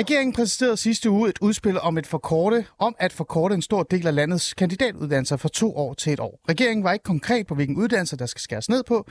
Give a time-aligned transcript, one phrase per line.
[0.00, 4.06] Regeringen præsenterede sidste uge et udspil om, et forkorte, om at forkorte en stor del
[4.06, 6.40] af landets kandidatuddannelser fra to år til et år.
[6.48, 9.10] Regeringen var ikke konkret på, hvilken uddannelse der skal skæres ned på.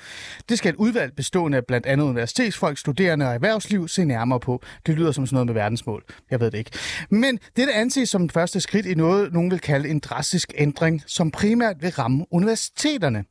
[0.49, 4.61] Det skal et udvalg bestående af blandt andet universitetsfolk, studerende og erhvervsliv se nærmere på.
[4.85, 6.03] Det lyder som sådan noget med verdensmål.
[6.31, 6.71] Jeg ved det ikke.
[7.09, 11.31] Men det anses som første skridt i noget, nogen vil kalde en drastisk ændring, som
[11.31, 13.23] primært vil ramme universiteterne.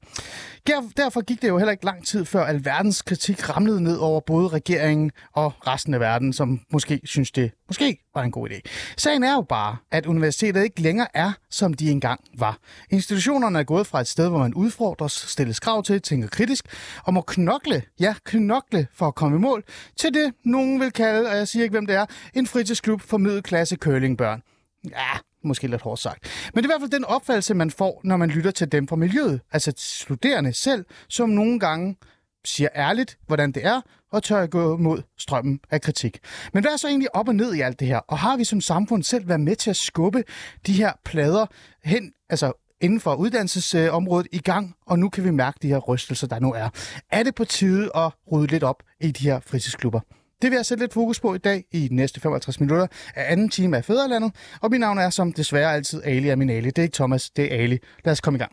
[0.67, 4.49] Derfor gik det jo heller ikke lang tid før alverdens kritik ramlede ned over både
[4.49, 8.61] regeringen og resten af verden, som måske synes, det måske var en god idé.
[8.97, 12.59] Sagen er jo bare, at universitetet ikke længere er, som de engang var.
[12.91, 16.65] Institutionerne er gået fra et sted, hvor man udfordres, stilles krav til, tænker kritisk
[17.05, 19.65] og må knokle, ja, knokle for at komme i mål,
[19.97, 23.19] til det, nogen vil kalde, og jeg siger ikke, hvem det er, en fritidsklub for
[23.19, 24.43] middelklasse curlingbørn.
[24.91, 26.51] Ja, måske lidt hårdt sagt.
[26.55, 28.89] Men det er i hvert fald den opfattelse, man får, når man lytter til dem
[28.89, 29.41] fra miljøet.
[29.53, 31.97] Altså studerende selv, som nogle gange
[32.45, 33.81] siger ærligt, hvordan det er,
[34.13, 36.19] og tør at gå mod strømmen af kritik.
[36.53, 37.99] Men hvad er så egentlig op og ned i alt det her?
[37.99, 40.25] Og har vi som samfund selv været med til at skubbe
[40.67, 41.47] de her plader
[41.85, 46.27] hen, altså inden for uddannelsesområdet i gang, og nu kan vi mærke de her rystelser,
[46.27, 46.69] der nu er.
[47.11, 50.01] Er det på tide at rydde lidt op i de her fritidsklubber?
[50.43, 53.33] Det vil jeg sætte lidt fokus på i dag i de næste 55 minutter af
[53.33, 54.33] anden time af Fæderlandet.
[54.61, 56.67] Og mit navn er som desværre altid Ali Aminali.
[56.67, 57.79] Det er ikke Thomas, det er Ali.
[58.05, 58.53] Lad os komme i gang.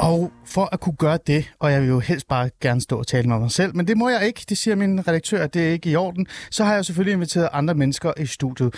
[0.00, 3.06] Og for at kunne gøre det, og jeg vil jo helst bare gerne stå og
[3.06, 5.68] tale med mig selv, men det må jeg ikke, det siger min redaktør, at det
[5.68, 8.74] er ikke i orden, så har jeg selvfølgelig inviteret andre mennesker i studiet.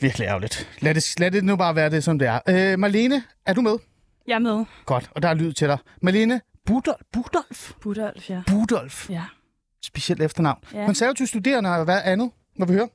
[0.00, 0.68] Virkelig ærgerligt.
[0.80, 2.38] Lad det, lad det nu bare være det, som det er.
[2.48, 3.78] Øh, Marlene, er du med?
[4.26, 4.64] Jeg er med.
[4.86, 5.78] Godt, og der er lyd til dig.
[6.02, 7.00] Marlene Budolf?
[7.12, 7.72] Budolf?
[7.80, 8.42] Budolf, ja.
[8.46, 9.10] Budolf.
[9.10, 9.22] Ja.
[9.82, 10.58] Specielt efternavn.
[10.74, 10.86] Ja.
[10.86, 12.30] Konservativ studerende og hvad andet?
[12.58, 12.88] Må vi høre?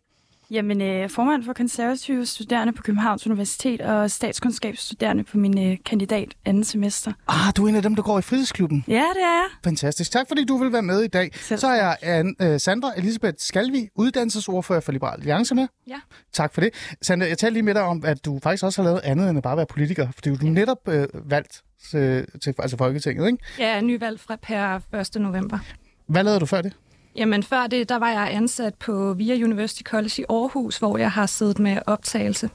[0.54, 6.34] Jamen, øh, formand for konservative studerende på Københavns Universitet og statskundskabsstuderende på min øh, kandidat
[6.46, 7.14] anden semester.
[7.28, 8.84] Ah, du er en af dem, der går i fritidsklubben.
[8.88, 9.46] Ja, det er jeg.
[9.64, 10.12] Fantastisk.
[10.12, 11.32] Tak fordi du vil være med i dag.
[11.36, 15.68] Selv Så er jeg øh, Sandra Elisabeth Skalvi, uddannelsesordfører for Liberal Alliance med.
[15.88, 16.00] Ja.
[16.34, 16.70] Tak for det.
[17.02, 19.38] Sandra, jeg talte lige med dig om, at du faktisk også har lavet andet end
[19.38, 20.08] at bare være politiker.
[20.12, 23.44] Fordi du er netop øh, valgt til, til altså Folketinget, ikke?
[23.60, 25.22] Er nyvalgt fra per 1.
[25.22, 25.60] november.
[26.08, 26.74] Hvad lavede du før det?
[27.16, 31.12] Jamen, før det, der var jeg ansat på VIA University College i Aarhus, hvor jeg
[31.12, 32.50] har siddet med optagelse.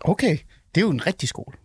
[0.00, 0.38] Okay,
[0.74, 1.56] det er jo en rigtig skole.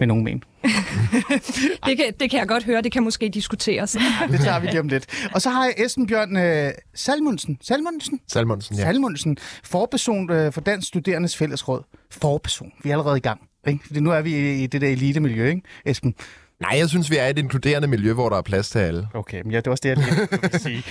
[0.00, 0.44] Med nogen men.
[1.86, 3.92] Det kan, det kan jeg godt høre, det kan måske diskuteres.
[4.30, 5.28] Det tager vi lige om lidt.
[5.34, 7.58] Og så har jeg Esben Bjørn øh, Salmundsen.
[7.62, 8.20] Salmundsen?
[8.28, 8.82] Salmonsen, ja.
[8.82, 9.36] Salmundsen.
[9.64, 11.82] Forperson øh, for Dansk Studerendes Fællesråd.
[12.10, 12.72] Forperson.
[12.82, 13.40] Vi er allerede i gang.
[13.66, 13.86] Ikke?
[13.86, 16.14] Fordi nu er vi i, i det der elite-miljø, ikke, Esben?
[16.60, 19.08] Nej, jeg synes, vi er et inkluderende miljø, hvor der er plads til alle.
[19.14, 20.84] Okay, men ja, det var også det, jeg lige ville sige.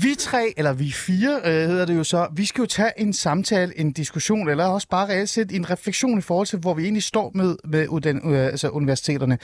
[0.00, 3.12] Vi tre, eller vi fire øh, hedder det jo så, vi skal jo tage en
[3.12, 6.82] samtale, en diskussion, eller også bare reelt set en refleksion i forhold til, hvor vi
[6.82, 9.38] egentlig står med, med uden, øh, altså universiteterne.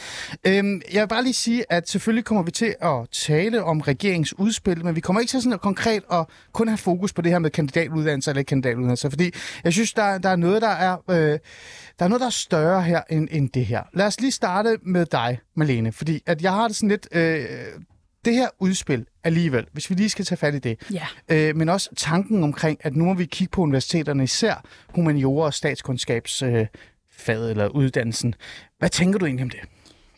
[0.46, 4.84] Øhm, jeg vil bare lige sige, at selvfølgelig kommer vi til at tale om regeringsudspil,
[4.84, 7.38] men vi kommer ikke til sådan at konkret at kun have fokus på det her
[7.38, 9.30] med kandidatuddannelse eller ikke kandidatuddannelse, fordi
[9.64, 10.96] jeg synes, der, der er noget, der er...
[11.10, 11.38] Øh,
[11.98, 13.82] der er noget, der er større her end, end det her.
[13.94, 17.08] Lad os lige starte med dig, Malene, fordi at jeg har det sådan lidt...
[17.12, 17.44] Øh,
[18.25, 21.06] det her udspil alligevel, hvis vi lige skal tage fat i det, Ja.
[21.28, 24.64] øh, men også tanken omkring, at nu må vi kigge på universiteterne, især
[24.94, 28.34] humaniora og statskundskabsfaget øh, eller uddannelsen.
[28.78, 29.60] Hvad tænker du egentlig om det?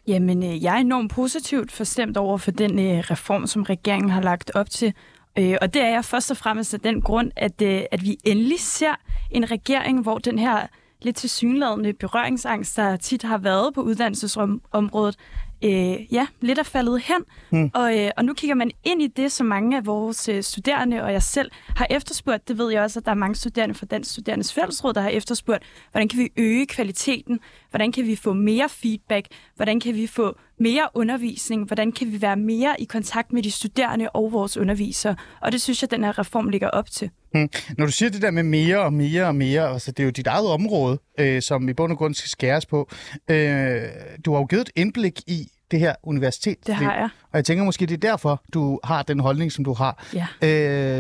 [0.07, 4.23] Jamen, øh, jeg er enormt positivt forstemt over for den øh, reform, som regeringen har
[4.23, 4.93] lagt op til.
[5.39, 8.17] Øh, og det er jeg først og fremmest af den grund, at, øh, at vi
[8.25, 8.95] endelig ser
[9.31, 10.67] en regering, hvor den her
[11.05, 15.17] lidt tilsyneladende berøringsangst, der tit har været på uddannelsesområdet,
[15.65, 17.25] øh, ja, lidt er faldet hen.
[17.51, 17.71] Hmm.
[17.75, 21.03] Og, øh, og nu kigger man ind i det, som mange af vores øh, studerende
[21.03, 22.49] og jeg selv har efterspurgt.
[22.49, 25.09] Det ved jeg også, at der er mange studerende fra Dansk Studerendes Fællesråd, der har
[25.09, 27.41] efterspurgt, hvordan kan vi øge kvaliteten?
[27.71, 29.27] Hvordan kan vi få mere feedback?
[29.57, 31.67] Hvordan kan vi få mere undervisning?
[31.67, 35.17] Hvordan kan vi være mere i kontakt med de studerende og vores undervisere?
[35.41, 37.11] Og det synes jeg, den her reform ligger op til.
[37.35, 37.49] Hmm.
[37.79, 40.11] Når du siger det der med mere og mere og mere, altså det er jo
[40.11, 42.91] dit eget område, øh, som i bund og grund skal skæres på.
[43.31, 43.83] Øh,
[44.25, 46.67] du har jo givet et indblik i det her universitet.
[46.67, 47.09] Det har jeg.
[47.33, 50.05] Og jeg tænker måske, det er derfor, du har den holdning, som du har.
[50.15, 50.27] Ja.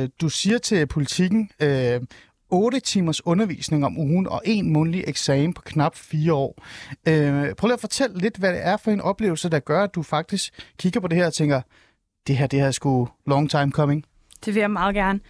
[0.02, 2.00] Øh, du siger til politikken, øh,
[2.50, 6.64] 8 timers undervisning om ugen og en mundtlig eksamen på knap fire år.
[7.08, 9.94] Øh, prøv lige at fortælle lidt, hvad det er for en oplevelse, der gør, at
[9.94, 11.60] du faktisk kigger på det her og tænker,
[12.26, 14.04] det her, det her er sgu long time coming.
[14.44, 15.20] Det vil jeg meget gerne.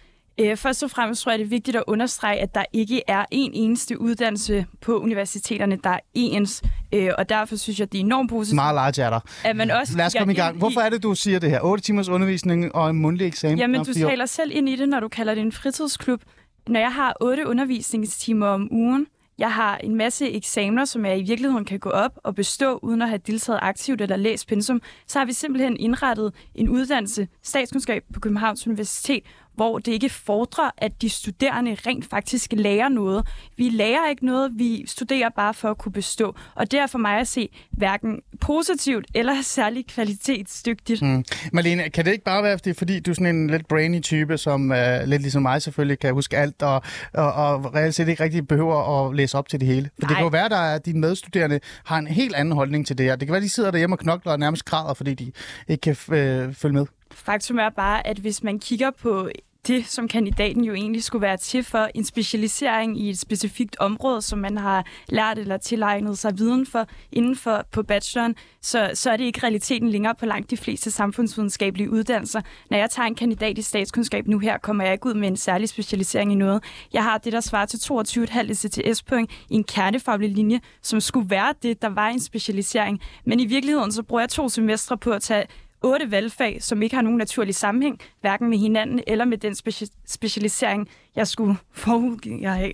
[0.40, 3.24] Øh, først og fremmest tror jeg, det er vigtigt at understrege, at der ikke er
[3.30, 6.62] en eneste uddannelse på universiteterne, der er ens.
[6.94, 9.20] Øh, og derfor synes jeg, det er enormt positivt, Meget large er der.
[9.44, 10.58] at man også Lad os komme i gang.
[10.58, 11.60] Hvorfor er det, du siger det her?
[11.60, 13.58] 8 timers undervisning og en mundtlig eksamen?
[13.58, 16.22] Jamen, du taler selv ind i det, når du kalder det en fritidsklub.
[16.68, 19.06] Når jeg har otte undervisningstimer om ugen,
[19.38, 23.02] jeg har en masse eksamener, som jeg i virkeligheden kan gå op og bestå, uden
[23.02, 28.02] at have deltaget aktivt eller læst pensum, så har vi simpelthen indrettet en uddannelse, statskundskab
[28.14, 29.22] på Københavns Universitet,
[29.54, 33.28] hvor det ikke fordrer, at de studerende rent faktisk lærer noget.
[33.56, 36.36] Vi lærer ikke noget, vi studerer bare for at kunne bestå.
[36.54, 41.02] Og det er for mig at se hverken positivt eller særlig kvalitetsdygtigt.
[41.02, 41.24] Mm.
[41.52, 44.38] Malene, kan det ikke bare være, det fordi du er sådan en lidt brainy type,
[44.38, 46.82] som uh, lidt ligesom mig selvfølgelig kan huske alt, og,
[47.14, 49.90] og, og reelt set ikke rigtig behøver at læse op til det hele?
[49.94, 50.14] For det Nej.
[50.14, 53.06] kan jo være, der er, at dine medstuderende har en helt anden holdning til det
[53.06, 53.16] her.
[53.16, 55.32] Det kan være, de sidder derhjemme og knokler og nærmest græder, fordi de
[55.68, 56.86] ikke kan øh, følge med.
[57.14, 59.28] Faktum er bare, at hvis man kigger på
[59.66, 64.22] det, som kandidaten jo egentlig skulle være til for, en specialisering i et specifikt område,
[64.22, 69.10] som man har lært eller tilegnet sig viden for inden for på bacheloren, så, så
[69.10, 72.40] er det ikke realiteten længere på langt de fleste samfundsvidenskabelige uddannelser.
[72.70, 75.36] Når jeg tager en kandidat i statskundskab nu her, kommer jeg ikke ud med en
[75.36, 76.64] særlig specialisering i noget.
[76.92, 81.54] Jeg har det, der svarer til 22,5 CTS-point i en kernefaglig linje, som skulle være
[81.62, 83.00] det, der var en specialisering.
[83.24, 85.46] Men i virkeligheden, så bruger jeg to semestre på at tage
[85.84, 90.02] otte valgfag, som ikke har nogen naturlig sammenhæng, hverken med hinanden eller med den speci-
[90.06, 92.72] specialisering, jeg skulle forudgive have.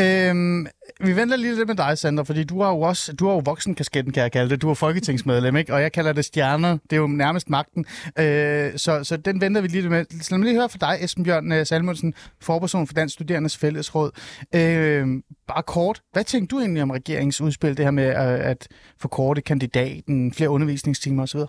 [0.00, 0.66] Øhm,
[1.00, 3.42] vi venter lige lidt med dig, Sandra, fordi du har jo også du har jo
[3.44, 4.62] voksenkasketten, kan jeg kalde det.
[4.62, 5.74] Du er folketingsmedlem, ikke?
[5.74, 6.78] Og jeg kalder det stjerner.
[6.90, 7.84] Det er jo nærmest magten.
[8.18, 10.04] Øh, så, så den venter vi lige lidt med.
[10.22, 13.56] Så lad mig lige høre fra dig, Esben Bjørn øh, Salmonsen, forperson for Dansk Studerendes
[13.56, 14.10] Fællesråd.
[14.54, 15.06] Øh,
[15.48, 18.68] bare kort, hvad tænkte du egentlig om regeringsudspil, det her med øh, at
[19.00, 21.40] forkorte kandidaten, flere undervisningstimer osv.?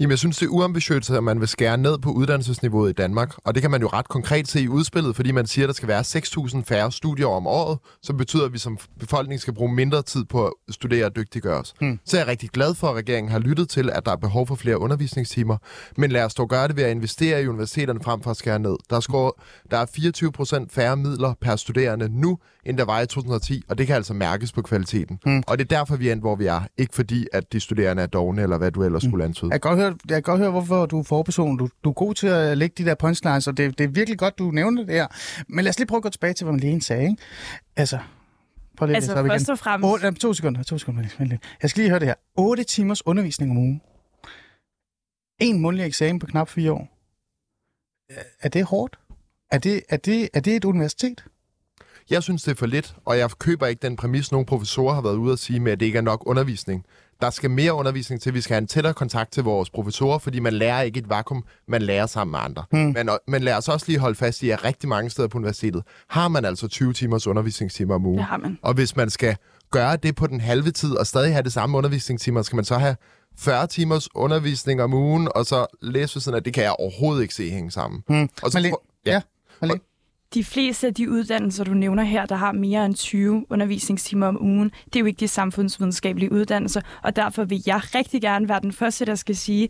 [0.00, 3.34] Jamen, jeg synes, det er uambitiøst, at man vil skære ned på uddannelsesniveauet i Danmark.
[3.44, 5.74] Og det kan man jo ret konkret se i udspillet, fordi man siger, at der
[5.74, 9.74] skal være 6.000 færre studier om året, som betyder, at vi som befolkning skal bruge
[9.74, 11.74] mindre tid på at studere og dygtiggøre os.
[11.80, 12.00] Hmm.
[12.04, 14.46] Så er jeg rigtig glad for, at regeringen har lyttet til, at der er behov
[14.46, 15.56] for flere undervisningstimer.
[15.96, 18.58] Men lad os dog gøre det ved at investere i universiteterne frem for at skære
[18.58, 18.76] ned.
[18.90, 19.32] Der er, skåret,
[19.70, 23.78] der er 24 procent færre midler per studerende nu, end der var i 2010, og
[23.78, 25.18] det kan altså mærkes på kvaliteten.
[25.24, 25.42] Hmm.
[25.46, 26.60] Og det er derfor, vi er endt, hvor vi er.
[26.78, 29.50] Ikke fordi, at de studerende er dogne, eller hvad du ellers skulle antyde.
[29.52, 31.56] Jeg kan godt høre, jeg kan godt høre hvorfor du er forperson.
[31.58, 34.18] Du, du er god til at lægge de der punchlines, og det, det er virkelig
[34.18, 35.06] godt, du nævner det her.
[35.48, 37.02] Men lad os lige prøve at gå tilbage til, hvad Malene sagde.
[37.02, 37.16] Ikke?
[37.76, 37.98] Altså,
[38.76, 39.52] prøv lige at Altså først igen.
[39.52, 41.04] og fremmest, Otte, jamen, to sekunder, to sekunder.
[41.62, 42.14] Jeg skal lige høre det her.
[42.36, 43.80] 8 timers undervisning om ugen.
[45.40, 46.88] En mundtlig eksamen på knap fire år.
[48.40, 48.98] Er det hårdt?
[49.50, 51.24] Er det, er det, er det et universitet?
[52.10, 55.02] Jeg synes, det er for lidt, og jeg køber ikke den præmis, nogle professorer har
[55.02, 56.84] været ude at sige med, at det ikke er nok undervisning.
[57.20, 60.40] Der skal mere undervisning til, vi skal have en tættere kontakt til vores professorer, fordi
[60.40, 62.64] man lærer ikke et vakuum, man lærer sammen med andre.
[62.70, 62.80] Hmm.
[62.80, 65.82] Men, men lad os også lige holde fast i, at rigtig mange steder på universitetet
[66.08, 68.18] har man altså 20 timers undervisningstimer om ugen.
[68.18, 68.58] det har man.
[68.62, 69.36] Og hvis man skal
[69.70, 72.78] gøre det på den halve tid, og stadig have det samme undervisningstimer, skal man så
[72.78, 72.96] have
[73.38, 77.34] 40 timers undervisning om ugen, og så læse siden af, det kan jeg overhovedet ikke
[77.34, 78.02] se hænge sammen.
[78.08, 78.28] Hmm.
[78.42, 78.76] Og så, Malene,
[79.06, 79.20] ja.
[79.60, 79.80] Malene.
[80.34, 84.42] De fleste af de uddannelser, du nævner her, der har mere end 20 undervisningstimer om
[84.42, 88.60] ugen, det er jo ikke de samfundsvidenskabelige uddannelser, og derfor vil jeg rigtig gerne være
[88.60, 89.68] den første, der skal sige,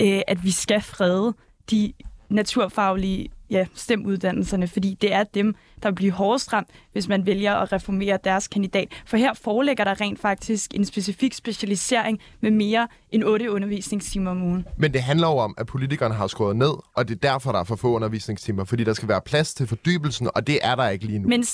[0.00, 1.34] øh, at vi skal frede
[1.70, 1.92] de
[2.28, 7.72] naturfaglige ja, stemuddannelserne, fordi det er dem, der bliver hårdest ramt, hvis man vælger at
[7.72, 8.88] reformere deres kandidat.
[9.06, 14.42] For her forelægger der rent faktisk en specifik specialisering med mere end 8 undervisningstimer om
[14.42, 14.66] ugen.
[14.78, 17.58] Men det handler jo om, at politikerne har skåret ned, og det er derfor, der
[17.58, 20.88] er for få undervisningstimer, fordi der skal være plads til fordybelsen, og det er der
[20.88, 21.28] ikke lige nu.
[21.28, 21.44] Men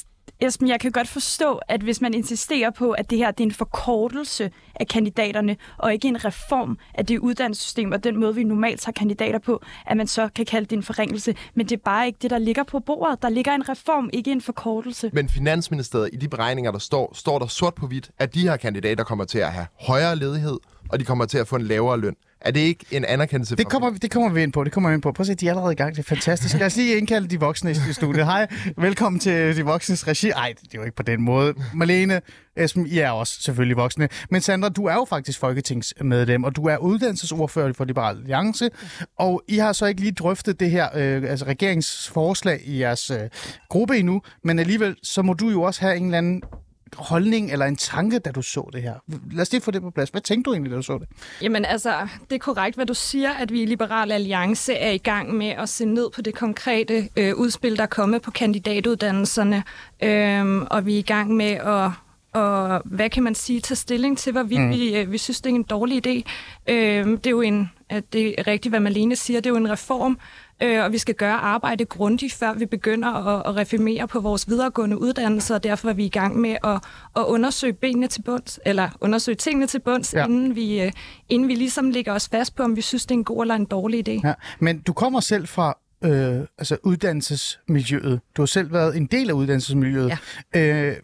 [0.43, 3.49] Esben, jeg kan godt forstå, at hvis man insisterer på, at det her det er
[3.49, 8.45] en forkortelse af kandidaterne, og ikke en reform af det uddannelsessystem, og den måde, vi
[8.45, 11.35] normalt tager kandidater på, at man så kan kalde det en forringelse.
[11.55, 13.23] Men det er bare ikke det, der ligger på bordet.
[13.23, 15.11] Der ligger en reform, ikke en forkortelse.
[15.13, 18.57] Men Finansministeriet, i de beregninger, der står, står der sort på hvidt, at de her
[18.57, 20.59] kandidater kommer til at have højere ledighed,
[20.89, 22.17] og de kommer til at få en lavere løn.
[22.45, 24.65] Er det ikke en anerkendelse Det kommer, det kommer vi ind på.
[24.65, 25.13] Det kommer vi ind på.
[25.13, 25.97] Prøv at se, de er allerede i gang.
[25.97, 26.59] Det er fantastisk.
[26.59, 28.25] Lad os lige indkalde de voksne i studiet.
[28.25, 28.47] Hej,
[28.77, 30.31] velkommen til de voksnes regi.
[30.31, 31.55] Ej, det er jo ikke på den måde.
[31.75, 32.21] Malene,
[32.57, 34.09] Esben, I er også selvfølgelig voksne.
[34.31, 38.71] Men Sandra, du er jo faktisk folketingsmedlem, og du er uddannelsesordfører for Liberal Alliance.
[39.19, 43.19] Og I har så ikke lige drøftet det her, øh, altså regeringsforslag i jeres øh,
[43.69, 46.43] gruppe endnu, men alligevel, så må du jo også have en eller anden
[46.97, 48.95] holdning eller en tanke, da du så det her.
[49.33, 50.11] Lad os lige få det på plads.
[50.11, 51.09] Hvad tænkte du egentlig, da du så det?
[51.43, 54.99] Jamen altså, det er korrekt, hvad du siger, at vi i Liberal Alliance er i
[54.99, 59.63] gang med at se ned på det konkrete øh, udspil, der er kommet på kandidatuddannelserne,
[60.03, 61.91] øhm, og vi er i gang med at
[62.35, 64.71] og hvad kan man sige, tage stilling til, hvorvidt mm.
[64.71, 66.23] vi, øh, vi synes, det er en dårlig idé.
[66.73, 69.57] Øhm, det er jo en, at det er rigtigt, hvad Malene siger, det er jo
[69.57, 70.19] en reform,
[70.63, 74.49] øh, og vi skal gøre arbejde grundigt, før vi begynder at, at reformere på vores
[74.49, 76.81] videregående uddannelser, og derfor er vi i gang med at,
[77.17, 80.25] at undersøge benene til bunds, eller undersøge tingene til bunds, Ja.
[80.25, 80.93] inden, vi, øh,
[81.29, 83.55] inden vi ligesom lægger os fast på, om vi synes, det er en god eller
[83.55, 84.21] en dårlig idé.
[84.29, 84.35] Ja.
[84.61, 88.21] Men du kommer selv fra øh, altså uddannelsesmiljøet.
[88.37, 90.19] Du har selv været en del af uddannelsesmiljøet.
[90.55, 90.61] Ja.
[90.61, 90.97] Øh,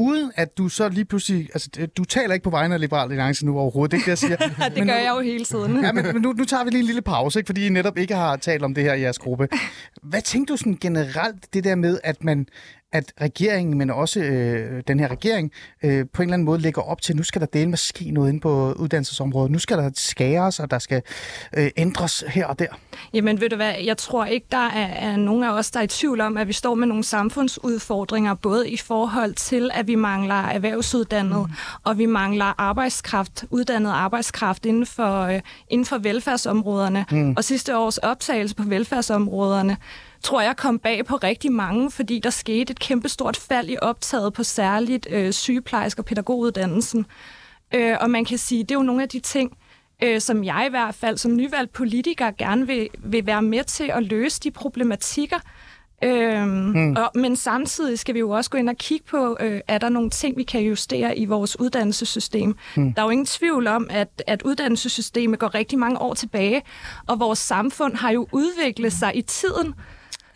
[0.00, 1.48] uden at du så lige pludselig...
[1.54, 4.30] Altså, du taler ikke på vegne af Liberal Alliance nu overhovedet, det er ikke det,
[4.30, 4.68] jeg siger.
[4.76, 5.84] Det gør jeg jo hele tiden.
[5.84, 7.48] Ja, men, men nu, nu tager vi lige en lille pause, ikke?
[7.48, 9.48] fordi I netop ikke har talt om det her i jeres gruppe.
[10.02, 12.46] Hvad tænker du sådan generelt, det der med, at man
[12.92, 15.52] at regeringen, men også øh, den her regering,
[15.84, 18.10] øh, på en eller anden måde lægger op til, nu skal der dele med ske
[18.10, 19.50] noget inde på uddannelsesområdet.
[19.50, 21.02] Nu skal der skæres, og der skal
[21.56, 22.66] øh, ændres her og der.
[23.14, 25.84] Jamen ved du hvad, jeg tror ikke, der er, er nogen af os, der er
[25.84, 29.94] i tvivl om, at vi står med nogle samfundsudfordringer, både i forhold til, at vi
[29.94, 31.54] mangler erhvervsuddannet, mm.
[31.84, 37.04] og vi mangler arbejdskraft, uddannet arbejdskraft inden for, øh, inden for velfærdsområderne.
[37.10, 37.34] Mm.
[37.36, 39.76] Og sidste års optagelse på velfærdsområderne,
[40.22, 44.32] tror jeg kom bag på rigtig mange, fordi der skete et kæmpestort fald i optaget
[44.32, 47.06] på særligt øh, sygeplejerske- og pædagoguddannelsen.
[47.74, 49.56] Øh, og man kan sige, det er jo nogle af de ting,
[50.02, 53.90] øh, som jeg i hvert fald som nyvalgt politiker gerne vil, vil være med til
[53.94, 55.38] at løse de problematikker.
[56.04, 56.96] Øhm, hmm.
[56.96, 59.88] og, men samtidig skal vi jo også gå ind og kigge på, øh, er der
[59.88, 62.56] nogle ting, vi kan justere i vores uddannelsessystem.
[62.74, 62.94] Hmm.
[62.94, 66.62] Der er jo ingen tvivl om, at, at uddannelsessystemet går rigtig mange år tilbage,
[67.06, 69.74] og vores samfund har jo udviklet sig i tiden.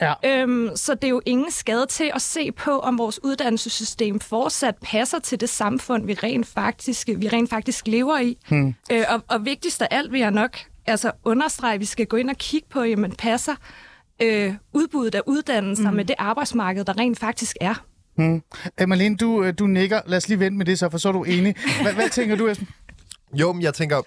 [0.04, 0.42] Ja.
[0.42, 4.74] Øhm, så det er jo ingen skade til at se på, om vores uddannelsessystem fortsat
[4.82, 8.38] passer til det samfund, vi rent faktisk, vi rent faktisk lever i.
[8.48, 8.74] Hmm.
[8.92, 12.16] Øh, og, og vigtigst af alt vil jeg nok altså understrege, at vi skal gå
[12.16, 13.54] ind og kigge på, jamen passer
[14.22, 15.96] øh, udbuddet af uddannelser mm.
[15.96, 17.84] med det arbejdsmarked, der rent faktisk er.
[18.14, 18.42] Hmm.
[18.88, 20.00] Marlene, du, øh, du nikker.
[20.06, 21.54] Lad os lige vente med det så, for så er du enig.
[21.82, 22.68] Hvad, hvad tænker du, Esben?
[23.32, 24.02] Jo, men jeg tænker,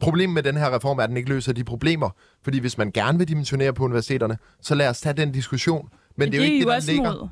[0.00, 2.10] problemet med den her reform er, at den ikke løser de problemer.
[2.44, 5.88] Fordi hvis man gerne vil dimensionere på universiteterne, så lad os tage den diskussion.
[6.16, 7.12] Men det er jo ikke det, der ligger.
[7.12, 7.28] mod.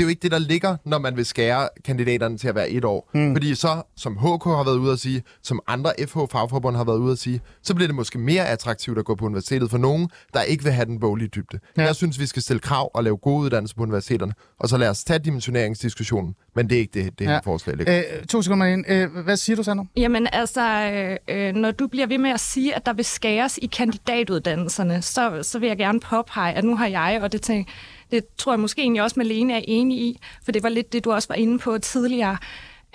[0.00, 2.70] Det er jo ikke det, der ligger, når man vil skære kandidaterne til at være
[2.70, 3.10] et år.
[3.14, 3.34] Mm.
[3.34, 7.12] Fordi så, som HK har været ude at sige, som andre FH-fagforbund har været ude
[7.12, 10.42] at sige, så bliver det måske mere attraktivt at gå på universitetet for nogen, der
[10.42, 11.58] ikke vil have den boglige dybde.
[11.76, 11.82] Ja.
[11.82, 14.88] Jeg synes, vi skal stille krav og lave gode uddannelser på universiteterne, og så lad
[14.88, 16.34] os tage dimensioneringsdiskussionen.
[16.56, 17.40] Men det er ikke det, det her Ja.
[17.46, 17.50] ja.
[17.52, 17.98] forslag ligger.
[17.98, 18.84] Øh, to sekunder, Marlene.
[18.88, 19.84] Øh, hvad siger du, Sandro?
[19.96, 21.16] Jamen altså, øh,
[21.48, 25.38] øh, når du bliver ved med at sige, at der vil skæres i kandidatuddannelserne, så,
[25.42, 27.68] så vil jeg gerne påpege, at nu har jeg, og det, tænk,
[28.12, 31.04] det tror jeg måske egentlig også Malene er enig i, for det var lidt det,
[31.04, 32.36] du også var inde på tidligere,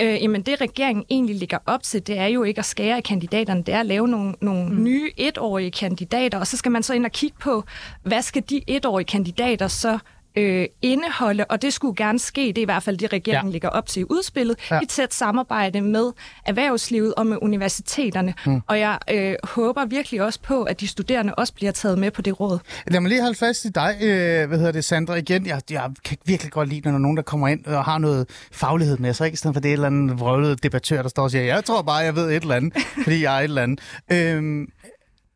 [0.01, 3.01] Øh, jamen det regeringen egentlig ligger op til, det er jo ikke at skære i
[3.01, 4.83] kandidaterne, det er at lave nogle, nogle mm.
[4.83, 7.63] nye etårige kandidater, og så skal man så ind og kigge på,
[8.03, 9.99] hvad skal de etårige kandidater så
[10.35, 13.51] øh, indeholde, og det skulle gerne ske, det er i hvert fald det, regeringen Ja.
[13.51, 14.79] ligger op til i udspillet, ja.
[14.81, 16.11] i tæt samarbejde med
[16.45, 18.33] erhvervslivet og med universiteterne.
[18.45, 18.61] Mm.
[18.67, 22.21] Og jeg øh, håber virkelig også på, at de studerende også bliver taget med på
[22.21, 22.59] det råd.
[22.87, 25.45] Lad mig lige holde fast i dig, øh, hvad hedder det, Sandra, igen.
[25.45, 27.97] Jeg, jeg kan virkelig godt lide, når der er nogen, der kommer ind og har
[27.97, 29.33] noget faglighed med sig, ikke?
[29.35, 31.65] I stedet for det er et eller andet vrøvlet debattør, der står og siger, jeg
[31.65, 32.73] tror bare, jeg ved et eller andet,
[33.03, 33.79] fordi jeg er et eller andet.
[34.11, 34.67] Øhm,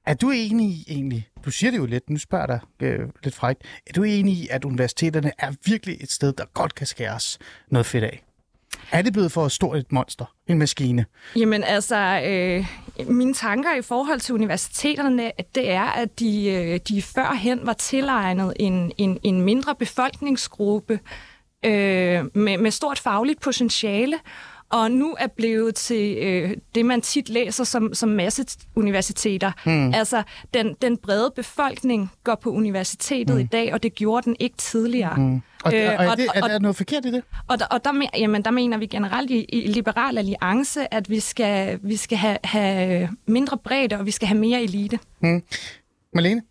[0.06, 3.10] er du enig i egentlig, du siger det jo lidt, nu spørger jeg dig øh,
[3.24, 6.88] lidt frækt, er du enig i, at universiteterne er virkelig et sted, der godt kan
[6.88, 7.40] skæres
[7.72, 8.24] noget fedt af?
[8.92, 11.06] Er det blevet for stort et monster, en maskine?
[11.36, 12.66] Jamen altså, øh,
[13.10, 18.54] mine tanker i forhold til universiteterne, det er, at de, øh, de førhen var tilegnet
[18.60, 21.00] en, en, en mindre befolkningsgruppe
[21.66, 24.20] øh, med, med stort fagligt potentiale,
[24.72, 29.52] og nu er blevet til øh, det, man tit læser som, som masseuniversiteter.
[29.66, 29.94] Hmm.
[29.94, 30.24] Altså,
[30.54, 33.40] den, den brede befolkning går på universitetet hmm.
[33.40, 35.16] i dag, og det gjorde den ikke tidligere.
[35.16, 35.42] Hmm.
[35.64, 37.24] Og, øh, og, er, og- det, er og- der noget forkert i det?
[37.48, 41.10] Og der, og der, men- jamen, der mener vi generelt i, i Liberal Alliance, at
[41.10, 45.00] vi skal, vi skal have, have mindre bredde, og vi skal have mere elite.
[46.14, 46.42] Malene?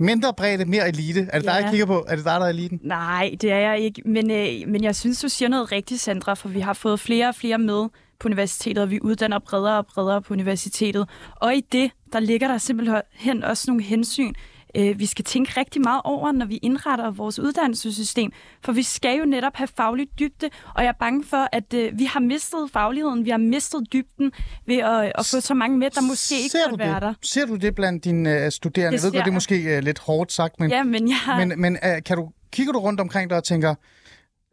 [0.00, 1.20] Mindre bredde, mere elite.
[1.32, 1.62] Er det dig, Ja.
[1.62, 2.04] jeg kigger på?
[2.08, 2.80] Er det dig, der er eliten?
[2.82, 4.02] Nej, det er jeg ikke.
[4.04, 7.28] Men, øh, men jeg synes, du siger noget rigtigt, Sandra, for vi har fået flere
[7.28, 7.88] og flere med
[8.20, 11.08] på universitetet, og vi uddanner bredere og bredere på universitetet.
[11.36, 14.32] Og i det, der ligger der simpelthen også nogle hensyn,
[14.76, 18.32] øh, vi skal tænke rigtig meget over, når vi indretter vores uddannelsessystem.
[18.64, 21.98] For vi skal jo netop have faglig dybde, og jeg er bange for, at øh,
[21.98, 24.32] vi har mistet fagligheden, vi har mistet dybden
[24.66, 27.14] ved at, at få så mange med, der måske ikke du være der.
[27.22, 28.98] Ser du det blandt dine uh, studerende?
[28.98, 31.46] Det jeg ved godt, det er måske uh, lidt hårdt sagt, men, Ja, men jeg
[31.46, 33.74] men, men uh, kan du, kigger du rundt omkring dig og tænker,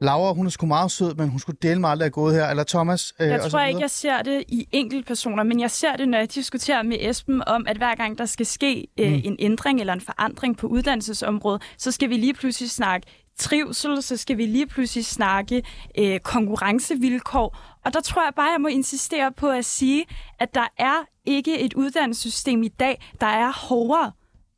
[0.02, 2.48] Laura, hun er sgu meget sød, men hun skulle dele mig aldrig have gået her,
[2.50, 3.14] eller Thomas?
[3.20, 6.36] Uh, Jeg tror ikke, jeg ser det i enkeltpersoner, men jeg ser det, når jeg
[6.36, 9.22] diskuterer med Esben om, at hver gang der skal ske øh, Mm.
[9.24, 13.08] en ændring eller en forandring på uddannelsesområdet, så skal vi lige pludselig snakke
[13.40, 15.64] trivsel, så skal vi lige pludselig snakke
[16.00, 17.58] øh, konkurrencevilkår.
[17.86, 20.06] Og der tror jeg bare, jeg må insistere på at sige,
[20.40, 24.12] at der er ikke et uddannelsessystem i dag, der er hårdere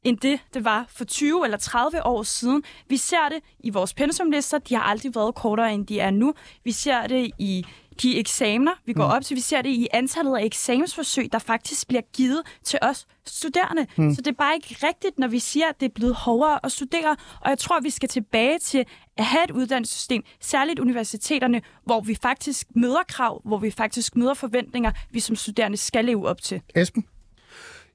[0.03, 2.63] end det, det var for 20 eller 30 år siden.
[2.88, 4.58] Vi ser det i vores pensumlister.
[4.58, 6.34] De har aldrig været kortere, end de er nu.
[6.63, 7.65] Vi ser det i
[8.01, 9.12] de eksamener, vi går mm.
[9.13, 9.36] op til.
[9.36, 13.88] Vi ser det i antallet af eksamensforsøg, der faktisk bliver givet til os studerende.
[13.98, 14.15] Mm.
[14.15, 16.72] Så det er bare ikke rigtigt, når vi siger, at det er blevet hårdere at
[16.72, 17.15] studere.
[17.41, 18.86] Og jeg tror, vi skal tilbage til
[19.18, 24.34] at have et uddannelsessystem, særligt universiteterne, hvor vi faktisk møder krav, hvor vi faktisk møder
[24.34, 26.62] forventninger, vi som studerende skal leve op til.
[26.75, 27.06] Esben?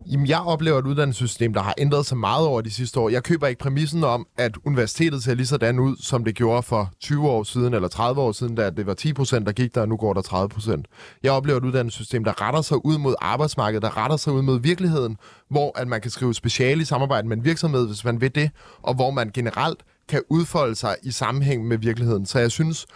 [0.06, 3.08] Jamen, jeg oplever et uddannelsessystem, der har ændret sig meget over de sidste år.
[3.08, 6.92] Jeg køber ikke præmissen om, at universitetet ser lige sådan ud, som det gjorde for
[7.00, 9.80] 20 år siden eller 30 år siden, da det var 10 procent, der gik der,
[9.80, 10.86] og nu går der 30 procent.
[11.22, 14.60] Jeg oplever et uddannelsessystem, der retter sig ud mod arbejdsmarkedet, der retter sig ud mod
[14.60, 15.16] virkeligheden,
[15.50, 18.50] hvor at man kan skrive speciale i samarbejde med en virksomhed, hvis man vil det,
[18.82, 22.26] og hvor man generelt kan udfolde sig i sammenhæng med virkeligheden.
[22.26, 22.86] Så jeg synes,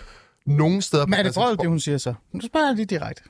[0.47, 1.07] nogle steder...
[1.07, 2.15] Men er det vrøvl, det hun siger så?
[2.33, 3.23] Nu spørger jeg lige direkte.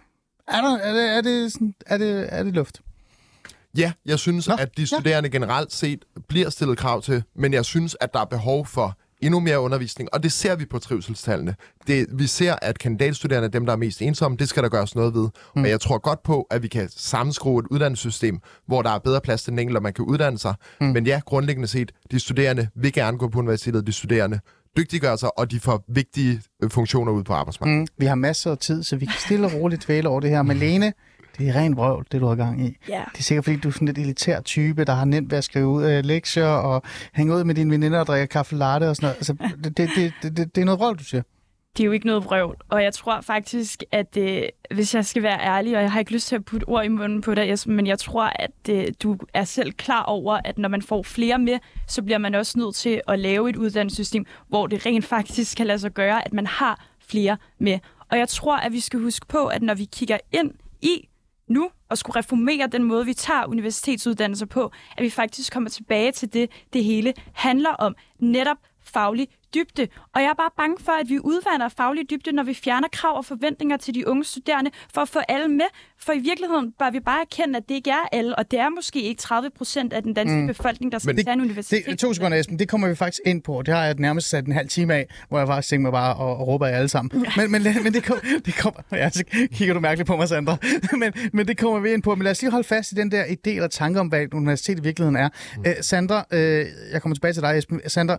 [0.49, 2.81] Er, der, er, det, er, det, sådan, er, det, er det luft?
[3.77, 5.33] Ja, jeg synes, Nå, at de studerende ja.
[5.33, 9.41] generelt set bliver stillet krav til, men jeg synes, at der er behov for endnu
[9.41, 11.55] mere undervisning, og det ser vi på trivselstallene.
[11.87, 15.15] Det, vi ser, at kandidatstuderende, dem der er mest ensomme, det skal der gøres noget
[15.15, 15.23] ved.
[15.23, 15.63] Mm.
[15.63, 19.21] Men jeg tror godt på, at vi kan sammenskrue et uddannelsessystem, hvor der er bedre
[19.21, 20.55] plads til den enkelte, og man kan uddanne sig.
[20.81, 20.87] Mm.
[20.87, 24.41] Men ja, grundlæggende set, de studerende vil gerne gå på universitetet, de studerende
[24.77, 27.81] dygtiggør sig, og de får vigtige øh, funktioner ud på arbejdsmarkedet.
[27.81, 27.87] Mm.
[27.99, 30.43] Vi har masser af tid, så vi kan stille og roligt tvæle over det her.
[30.43, 30.93] Malene,
[31.39, 32.77] det er ren vrøvl, det du har gang i.
[32.89, 33.03] Ja.
[33.13, 35.45] Det er sikkert, fordi du er sådan lidt elitær type, der har nemt ved at
[35.45, 38.97] skrive ud øh, lektier og hænge ud med dine veninder og drikke kaffe latte og
[38.97, 39.17] sådan noget.
[39.17, 39.33] Altså,
[39.65, 41.23] det, det, det, det, det er noget vrøvl, du siger.
[41.77, 44.43] Det er jo ikke noget vrøvl, og jeg tror faktisk, at øh,
[44.75, 46.89] hvis jeg skal være ærlig, og jeg har ikke lyst til at putte ord i
[46.89, 50.69] munden på dig, men jeg tror, at øh, du er selv klar over, at når
[50.69, 54.67] man får flere med, så bliver man også nødt til at lave et uddannelsessystem, hvor
[54.67, 57.79] det rent faktisk kan lade sig gøre, at man har flere med.
[58.11, 60.51] Og jeg tror, at vi skal huske på, at når vi kigger ind
[60.83, 61.09] i
[61.49, 66.13] nu og skulle reformere den måde, vi tager universitetsuddannelser på, at vi faktisk kommer tilbage
[66.13, 67.97] til det, det hele handler om.
[68.19, 69.89] Netop faglig dybde.
[70.15, 73.17] Og jeg er bare bange for, at vi udvander faglig dybde, når vi fjerner krav
[73.17, 75.65] og forventninger til de unge studerende, for at få alle med.
[76.01, 78.69] For i virkeligheden bør vi bare erkende, at det ikke er alle, og det er
[78.69, 80.47] måske ikke 30 procent af den danske mm.
[80.47, 81.87] befolkning, der skal det, tage en universitet.
[81.87, 82.59] Det, to sekunder, Esben.
[82.59, 83.63] Det kommer vi faktisk ind på.
[83.67, 86.11] Det har jeg nærmest sat en halv time af, hvor jeg faktisk tænker mig bare
[86.11, 87.25] at, at råbe af jer alle sammen.
[87.37, 88.81] Men, men, men det, kom, det kommer...
[88.93, 90.57] Ja, så kigger du mærkeligt på mig, Sandra.
[91.01, 92.15] men, men det kommer vi ind på.
[92.15, 94.35] Men lad os lige holde fast i den der idé eller tanke om, hvad et
[94.35, 95.29] universitet i virkeligheden er.
[95.57, 95.61] Mm.
[95.61, 96.39] Uh, Sandra, uh,
[96.93, 97.81] jeg kommer tilbage til dig, Esben.
[97.87, 98.19] Sandra,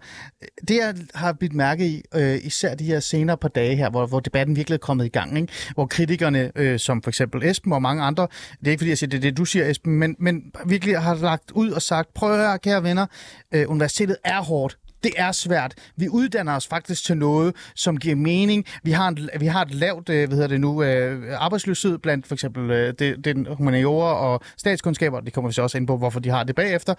[0.68, 4.06] det jeg har bidt mærke i, øh, især de her senere par dage her, hvor,
[4.06, 5.54] hvor debatten virkelig er kommet i gang, ikke?
[5.74, 8.28] hvor kritikerne, øh, som for eksempel Esben og mange andre,
[8.60, 11.00] det er ikke fordi, jeg siger, det er det, du siger, Esben, men, men virkelig
[11.00, 13.06] har lagt ud og sagt, prøv at høre, kære venner,
[13.52, 14.78] øh, universitetet er hårdt.
[15.04, 15.74] Det er svært.
[15.96, 18.66] Vi uddanner os faktisk til noget, som giver mening.
[18.84, 22.28] Vi har, en, vi har et lavt øh, hvad hedder det nu, øh, arbejdsløshed blandt
[22.28, 25.20] for eksempel øh, det, den humaniora og statskundskaber.
[25.20, 26.94] Det kommer vi så også ind på, hvorfor de har det bagefter.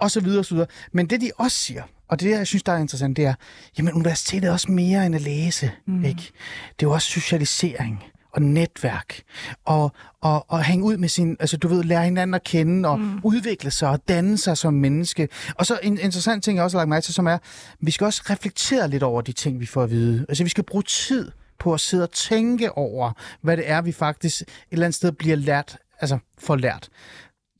[0.00, 0.68] Og så videre, og så videre.
[0.92, 3.34] Men det, de også siger, og det, jeg synes, der er interessant, det er,
[3.78, 5.70] jamen universitetet er også mere end at læse.
[5.86, 6.04] Mm.
[6.04, 6.22] Ikke?
[6.68, 8.04] Det er jo også socialisering
[8.36, 9.22] og netværk,
[9.64, 13.00] og, og, og hænge ud med sin, altså du ved, lære hinanden at kende, og
[13.00, 13.20] mm.
[13.22, 15.28] udvikle sig og danne sig som menneske.
[15.54, 17.38] Og så en interessant ting, jeg også har lagt mærke til, som er,
[17.80, 20.26] vi skal også reflektere lidt over de ting, vi får at vide.
[20.28, 23.92] Altså vi skal bruge tid på at sidde og tænke over, hvad det er, vi
[23.92, 26.88] faktisk et eller andet sted bliver lært, altså får lært.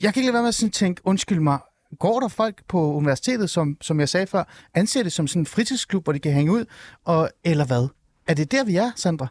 [0.01, 1.59] Jeg kan ikke lade være med at sådan tænke, undskyld mig,
[1.99, 5.47] går der folk på universitetet, som, som jeg sagde før, anser det som sådan en
[5.47, 6.65] fritidsklub, hvor de kan hænge ud,
[7.05, 7.89] og, eller hvad?
[8.27, 9.27] Er det der, vi er, Sandra?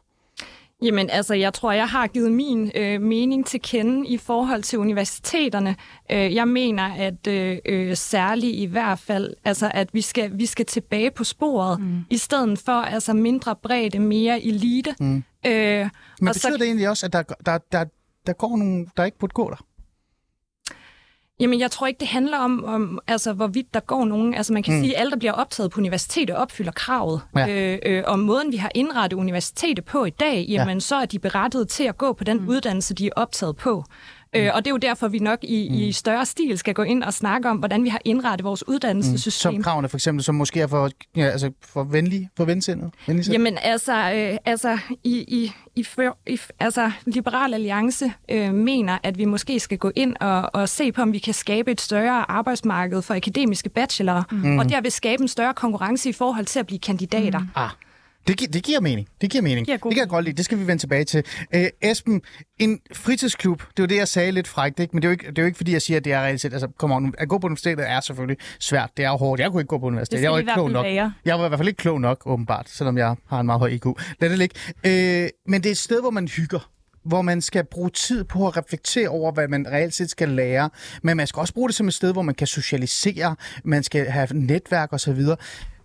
[0.85, 4.79] Jamen altså, jeg tror, jeg har givet min øh, mening til kende i forhold til
[4.79, 5.75] universiteterne.
[6.11, 10.45] Øh, jeg mener, at øh, øh, særligt i hvert fald, altså, at vi skal, vi
[10.45, 12.05] skal tilbage på sporet, mm.
[12.09, 14.95] i stedet for altså mindre bredde, mere elite.
[14.99, 15.23] Mm.
[15.45, 15.89] Øh,
[16.21, 17.85] Men betyder så, det egentlig også, at der, der, der,
[18.27, 19.65] der går nogen, der ikke burde gå der?
[21.39, 24.33] Jamen, jeg tror ikke, det handler om, om altså, hvorvidt der går nogen.
[24.33, 24.81] Altså, man kan mm.
[24.81, 27.21] sige, at alle, der bliver optaget på universitetet, opfylder kravet.
[27.35, 27.47] Ja.
[27.47, 30.79] Øh, øh, og måden, vi har indrettet universitetet på i dag, jamen, ja.
[30.79, 32.47] så er de berettet til at gå på den mm.
[32.47, 33.83] uddannelse, de er optaget på.
[34.35, 35.75] Øh, og det er jo derfor, vi nok i, mm.
[35.75, 39.51] i større stil skal gå ind og snakke om, hvordan vi har indrettet vores uddannelsessystem.
[39.51, 39.55] Mm.
[39.55, 42.91] Som kravene for eksempel, som måske er for, ja, altså for venlige, for vensindet?
[43.07, 45.85] Jamen altså, øh, altså, i, i, i,
[46.27, 50.91] i, altså Liberal Alliance øh, mener, at vi måske skal gå ind og, og se
[50.91, 54.59] på, om vi kan skabe et større arbejdsmarked for akademiske bachelorer, mm.
[54.59, 57.39] og derved skabe en større konkurrence i forhold til at blive kandidater.
[57.39, 57.47] Mm.
[57.55, 57.69] Ah.
[58.27, 59.07] Det, gi- det giver mening.
[59.21, 59.65] Det giver mening.
[59.65, 60.37] Giver det kan jeg godt lide.
[60.37, 61.23] Det skal vi vende tilbage til.
[61.53, 62.21] Æ, Esben,
[62.59, 64.91] en fritidsklub, det var det, jeg sagde lidt frækt, ikke?
[64.95, 66.21] men det er, jo ikke, det er jo ikke, fordi jeg siger, at det er
[66.21, 66.53] reelt set.
[66.53, 68.89] Altså, kom on, at gå på universitetet er selvfølgelig svært.
[68.97, 69.41] Det er jo hårdt.
[69.41, 70.23] Jeg kunne ikke gå på universitetet.
[70.23, 70.85] Jeg var ikke klog nok.
[70.85, 71.13] Lære.
[71.25, 73.69] Jeg var i hvert fald ikke klog nok, åbenbart, selvom jeg har en meget høj
[73.69, 73.85] IQ.
[74.21, 74.55] Lad det ligge.
[74.85, 76.69] Æ, men det er et sted, hvor man hygger.
[77.05, 80.69] hvor man skal bruge tid på at reflektere over, hvad man reelt set skal lære.
[81.03, 84.05] Men man skal også bruge det som et sted, hvor man kan socialisere, man skal
[84.05, 85.19] have netværk osv.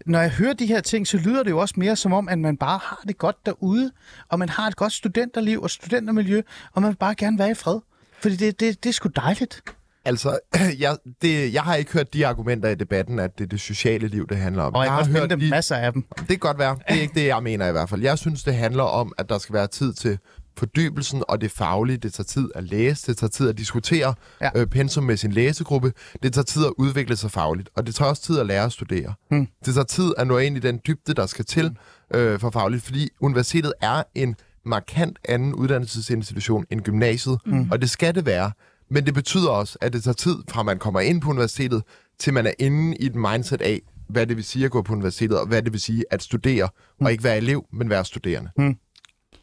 [0.07, 2.39] Når jeg hører de her ting, så lyder det jo også mere som om, at
[2.39, 3.91] man bare har det godt derude,
[4.29, 7.55] og man har et godt studenterliv og studentermiljø, og man vil bare gerne være i
[7.55, 7.81] fred.
[8.21, 9.63] Fordi det, det, det er sgu dejligt.
[10.05, 10.39] Altså,
[10.79, 14.09] jeg, det, jeg har ikke hørt de argumenter i debatten, at det er det sociale
[14.09, 14.75] liv, det handler om.
[14.75, 16.05] Og jeg, har har hørt dem de, masser af dem.
[16.19, 16.79] Det kan godt være.
[16.89, 18.03] Det er ikke det, jeg mener i hvert fald.
[18.03, 20.19] Jeg synes, det handler om, at der skal være tid til
[20.61, 21.97] fordybelsen og det faglige.
[21.97, 24.51] Det tager tid at læse, det tager tid at diskutere Ja.
[24.57, 25.93] øh, pensum med sin læsegruppe.
[26.23, 28.73] Det tager tid at udvikle sig fagligt, og det tager også tid at lære at
[28.73, 29.15] studere.
[29.31, 29.49] Hmm.
[29.65, 31.77] Det tager tid at nå ind i den dybde, der skal til
[32.15, 37.71] øh, for fagligt, fordi universitetet er en markant anden uddannelsesinstitution end gymnasiet, mm.
[37.71, 38.53] og det skal det være.
[38.91, 41.83] Men det betyder også, at det tager tid fra man kommer ind på universitetet,
[42.19, 44.93] til man er inde i et mindset af, hvad det vil sige at gå på
[44.93, 46.69] universitetet, og hvad det vil sige at studere,
[47.01, 48.51] og ikke være elev, men være studerende.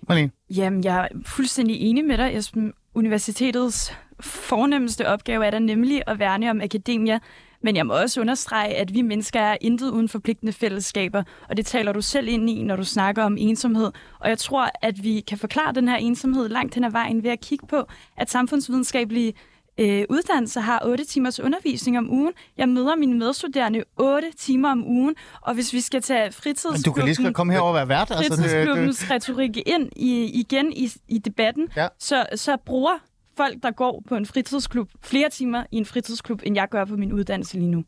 [0.07, 0.31] Marlene?
[0.49, 2.73] Jamen, jeg er fuldstændig enig med dig, Esben.
[2.93, 7.19] Universitetets fornemmeste opgave er der nemlig at værne om akademia,
[7.63, 11.65] men jeg må også understrege, at vi mennesker er intet uden forpligtende fællesskaber, og det
[11.65, 13.91] taler du selv ind i, når du snakker om ensomhed.
[14.19, 17.31] Og jeg tror, at vi kan forklare den her ensomhed langt hen ad vejen ved
[17.31, 19.33] at kigge på, at samfundsvidenskabelige
[19.79, 22.33] øh, uddannelser har 8 timers undervisning om ugen.
[22.57, 26.83] Jeg møder mine medstuderende 8 timer om ugen, og hvis vi skal tage Men fritidsklubben...
[26.83, 28.11] du kan lige godt komme herover og være vært.
[28.11, 31.87] Altså, det, det, fritidsklubbens retorik ind i, igen i, i debatten, Ja.
[31.99, 32.91] så, så bruger
[33.37, 36.95] folk, der går på en fritidsklub, flere timer i en fritidsklub, end jeg gør på
[36.95, 37.83] min uddannelse lige nu.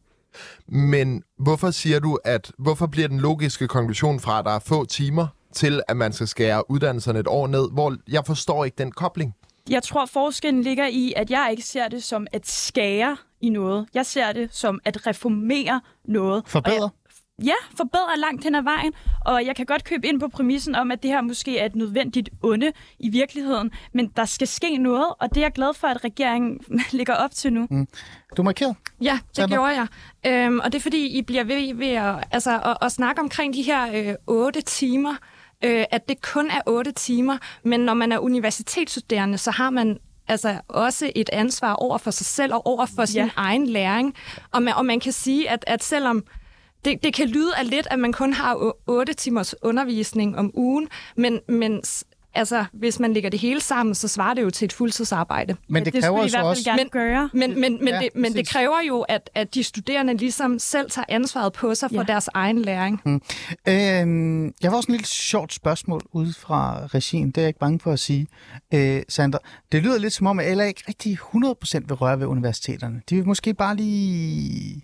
[0.67, 4.85] Men hvorfor siger du, at hvorfor bliver den logiske konklusion fra, at der er få
[4.85, 7.71] timer, til at man skal skære uddannelserne et år ned?
[7.71, 9.33] Hvor jeg forstår ikke den kobling.
[9.69, 13.87] Jeg tror, forskellen ligger i, at jeg ikke ser det som at skære i noget.
[13.93, 16.43] Jeg ser det som at reformere noget.
[16.47, 16.89] Forbedre?
[17.43, 18.93] Ja, forbedre langt hen ad vejen.
[19.25, 21.75] Og jeg kan godt købe ind på præmissen om, at det her måske er et
[21.75, 23.71] nødvendigt onde i virkeligheden.
[23.93, 26.59] Men der skal ske noget, og det er jeg glad for, at regeringen
[26.97, 27.67] ligger op til nu.
[27.69, 27.87] Mm.
[28.37, 28.75] Du er markeret.
[29.01, 29.55] Ja, det Sandra?
[29.55, 29.87] gjorde jeg.
[30.25, 33.53] Øhm, og det er fordi, I bliver ved, ved at, altså, at, at snakke omkring
[33.53, 35.15] de her øh, otte timer,
[35.63, 39.97] øh, at det kun er otte timer, men når man er universitetsstuderende, så har man
[40.27, 43.29] altså også et ansvar over for sig selv og over for sin Ja.
[43.35, 44.15] egen læring.
[44.51, 46.23] Og man, og man kan sige, at, at selvom
[46.85, 50.51] det, det kan lyde af lidt, at man kun har o- otte timers undervisning om
[50.53, 51.81] ugen, men, men
[52.33, 55.55] altså, hvis man lægger det hele sammen, så svarer det jo til et fuldtidsarbejde.
[55.69, 56.63] Men det, det kræver jo I så hvert fald også...
[56.63, 57.29] gerne Men- gøre.
[57.33, 60.89] Men, men, men, Ja, det, men det kræver jo, at, at de studerende ligesom selv
[60.91, 62.03] tager ansvaret på sig for Ja.
[62.03, 63.01] deres egen læring.
[63.05, 63.21] Mm.
[63.67, 67.27] Øhm, jeg har også en lille sjovt spørgsmål ude fra regien.
[67.27, 68.27] Det er jeg ikke bange for at sige.
[68.73, 69.37] Øh, Sander,
[69.71, 73.01] det lyder lidt som om, at LA ikke rigtig 100% vil røre ved universiteterne.
[73.09, 74.81] De vil måske bare lige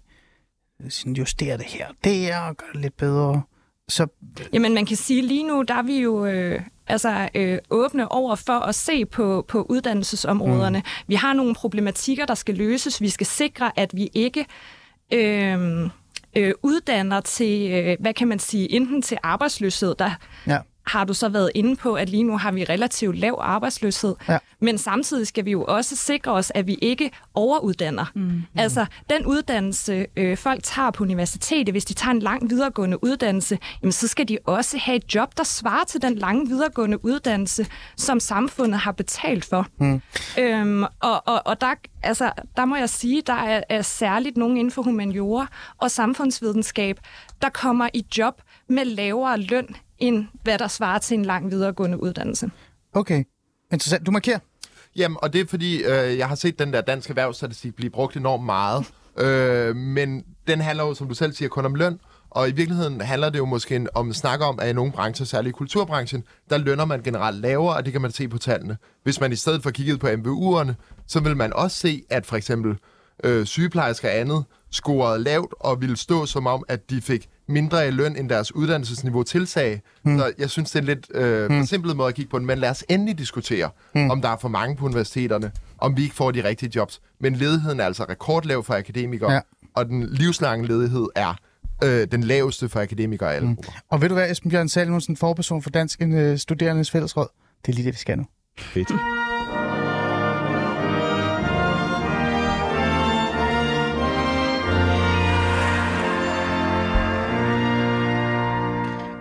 [0.89, 1.88] sådan justere det her.
[2.03, 3.41] Det er og gøre det lidt bedre.
[3.89, 4.08] Så
[4.54, 8.36] Jamen, man kan sige, lige nu, der er vi jo øh, altså, øh, åbne over
[8.36, 10.80] for at se på, på uddannelsesområderne.
[10.80, 11.04] Mm.
[11.08, 13.02] Vi har nogle problematikker, der skal løses.
[13.02, 14.45] Vi skal sikre, at vi ikke
[15.13, 15.89] øh,
[16.36, 20.12] øh, uddanner til, øh, hvad kan man sige, enten til arbejdsløshed, der
[20.48, 20.60] ja.
[20.88, 24.15] Har du så været inde på, at lige nu har vi relativt lav arbejdsløshed.
[24.30, 24.38] Ja.
[24.62, 28.06] Men samtidig skal vi jo også sikre os, at vi ikke overuddanner.
[28.15, 28.43] Mm.
[28.56, 33.58] Altså, den uddannelse, øh, folk tager på universitetet, hvis de tager en lang videregående uddannelse,
[33.82, 37.67] jamen, så skal de også have et job, der svarer til den lange videregående uddannelse,
[37.98, 39.67] som samfundet har betalt for.
[39.80, 40.02] Mm.
[40.39, 44.58] Øhm, og og, og der, altså, der må jeg sige, der er, er særligt nogen
[44.58, 47.00] inden for humaniora og samfundsvidenskab,
[47.41, 52.03] der kommer i job med lavere løn, end hvad der svarer til en lang videregående
[52.03, 52.51] uddannelse.
[52.93, 53.23] Okay.
[53.71, 54.05] Interessant.
[54.05, 54.39] Du markerer.
[54.95, 58.17] Jamen, og det er fordi, øh, jeg har set den der danske erhvervsstatistik blive brugt
[58.17, 58.86] enormt meget.
[59.17, 61.99] Øh, men den handler jo, som du selv siger, kun om løn.
[62.29, 65.55] Og i virkeligheden handler det jo måske om snak om, at i nogle brancher, særligt
[65.55, 68.77] i kulturbranchen, der lønner man generelt lavere, og det kan man se på tallene.
[69.03, 70.73] Hvis man i stedet for kiggede på MVU'erne,
[71.08, 72.77] så vil man også se, at for eksempel
[73.23, 77.88] øh, sygeplejersker og andet scorede lavt og ville stå som om, at de fik mindre
[77.88, 79.81] i løn, end deres uddannelsesniveau tilsag.
[80.03, 80.17] Mm.
[80.19, 81.60] Så jeg synes, det er en lidt øh, mm.
[81.60, 84.10] forsimplet måde at kigge på den, men lad os endelig diskutere, mm.
[84.10, 87.01] om der er for mange på universiteterne, om vi ikke får de rigtige jobs.
[87.19, 89.39] Men ledigheden er altså rekordlav for akademikere, Ja.
[89.75, 91.34] og den livslange ledighed er
[91.84, 93.58] øh, den laveste for akademikere af alle mm.
[93.89, 97.27] Og ved du hvad, Esben Bjørn Salmonsen, forperson for Dansk øh, Studerendes Fællesråd?
[97.65, 98.25] Det er lige det, vi skal nu.
[98.58, 98.91] Fedt.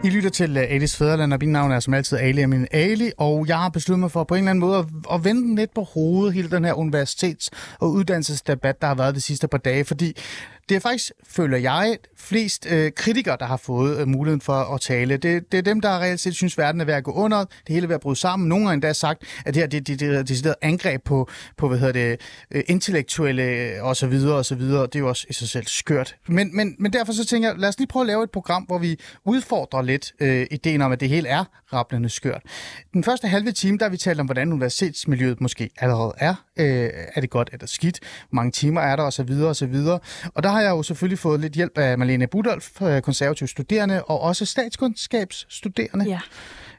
[0.04, 3.12] I lytter til øh, Alis Fæderland, og mit navn er som altid Ali Amin Ali,
[3.18, 5.56] og jeg har besluttet mig for på en eller anden måde at, at vende den
[5.56, 7.48] lidt på hovedet, hele den her universitets-
[7.80, 10.16] og uddannelsesdebat, der har været de sidste par dage, fordi
[10.68, 14.80] det er faktisk, føler jeg, flest øh, kritikere, der har fået øh, muligheden for at
[14.80, 15.16] tale.
[15.16, 17.68] Det, det er dem, der reelt set synes, verden er ved at gå under, det
[17.68, 18.48] hele er ved at bryde sammen.
[18.48, 21.68] Nogle har endda sagt, at det her det, det, det er et angreb på, på
[21.68, 23.88] hvad hedder det, øh, intellektuelle osv.
[23.88, 24.82] og så videre og så videre.
[24.82, 26.16] Det er jo også i sig selv skørt.
[26.28, 28.62] Men, men, men derfor så tænker jeg, lad os lige prøve at lave et program,
[28.62, 32.42] hvor vi udfordrer lidt øh, ideen om, at det hele er rappelende skørt.
[32.94, 36.43] Den første halve time, der har vi talt om, hvordan universitetsmiljøet måske allerede er.
[36.56, 38.00] Øh, er det godt eller skidt?
[38.00, 39.02] Hvor mange timer er der?
[39.02, 39.98] Og så videre og så videre.
[40.34, 44.02] Og der har jeg jo selvfølgelig fået lidt hjælp af Malene Budolf, øh, konservativ studerende,
[44.02, 46.04] og også statskundskabsstuderende.
[46.04, 46.20] Ja.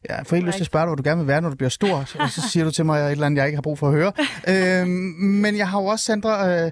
[0.10, 1.50] Ja, jeg får helt lyst til at spørge dig, hvor du gerne vil være, når
[1.50, 3.62] du bliver stor, og så siger du til mig et eller andet, jeg ikke har
[3.62, 4.12] brug for at høre.
[4.82, 6.50] øhm, men jeg har jo også Sandra...
[6.50, 6.72] Øh,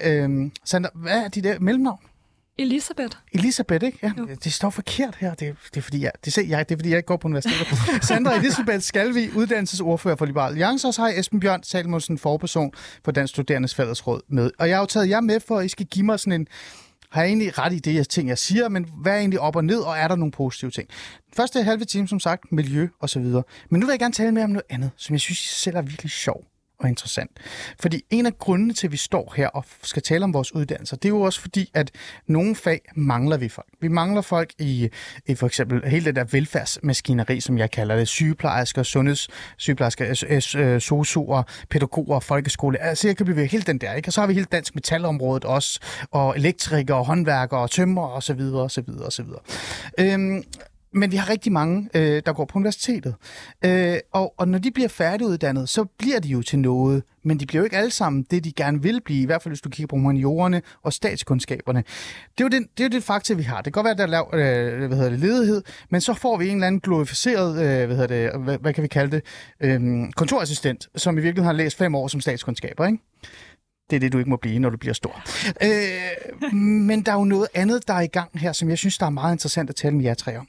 [0.00, 1.98] øh, Sandra, hvad er dit der mellemnavn?
[2.58, 3.16] Elisabeth.
[3.32, 3.98] Elisabeth, ikke?
[4.02, 4.12] Ja,
[4.44, 5.34] det står forkert her.
[5.34, 7.28] Det, det, er, fordi jeg, det, ser jeg, det er, fordi jeg ikke går på
[7.28, 7.78] universitetet.
[8.08, 12.72] Sandra Elisabeth Skalvi, uddannelsesordfører for Liberal Alliance, og så har jeg Esben Bjørn Salmonsen, forperson
[13.04, 14.50] for Dansk Studerendes Fællesråd med.
[14.58, 16.46] Og jeg har jo taget jer med for, at I skal give mig sådan en
[17.10, 19.56] har jeg egentlig ret i det, jeg ting, jeg siger, men hvad er egentlig op
[19.56, 20.88] og ned, og er der nogle positive ting?
[21.36, 23.42] Første halve time, som sagt, miljø og så videre.
[23.70, 25.82] Men nu vil jeg gerne tale mere om noget andet, som jeg synes selv er
[25.82, 26.51] virkelig sjov
[26.82, 27.30] og interessant.
[27.80, 30.96] Fordi en af grundene til, at vi står her og skal tale om vores uddannelser,
[30.96, 31.90] det er jo også fordi, at
[32.26, 33.68] nogle fag mangler vi folk.
[33.80, 34.88] Vi mangler folk i,
[35.26, 40.24] i for eksempel hele det der velfærdsmaskineri, som jeg kalder det, sygeplejersker, sundhedssygeplejersker,
[40.56, 42.82] øh, sosuer, pædagoger, folkeskole.
[42.82, 44.08] Altså jeg kan blive helt den der, ikke?
[44.08, 48.62] Og så har vi hele dansk metalområdet også, og elektrikere, håndværkere, tømmer og så videre,
[48.62, 49.40] og så videre, og så videre.
[49.98, 50.44] Øhm,
[50.94, 53.14] men vi har rigtig mange, øh, der går på universitetet.
[53.64, 57.02] Øh, og, og når de bliver færdiguddannet, så bliver de jo til noget.
[57.24, 59.22] Men de bliver jo ikke alle sammen det, de gerne vil blive.
[59.22, 61.84] I hvert fald, hvis du kigger på humaniorerne og statskundskaberne.
[62.38, 63.56] Det er jo det, det, er jo det fakta, vi har.
[63.56, 66.14] Det kan godt være, at der er lav øh, hvad hedder det, ledighed, men så
[66.14, 69.16] får vi en eller anden glorificeret, øh, hvad, hedder det, hvad, hvad kan vi kalde
[69.16, 69.24] det,
[69.60, 69.80] øh,
[70.16, 72.98] kontorassistent, som i virkeligheden har læst fem år som statskundskaber, ikke?
[73.92, 75.22] Det er det, du ikke må blive, når du bliver stor.
[75.62, 78.98] Øh, men der er jo noget andet, der er i gang her, som jeg synes,
[78.98, 80.48] der er meget interessant at tale med jer tre om.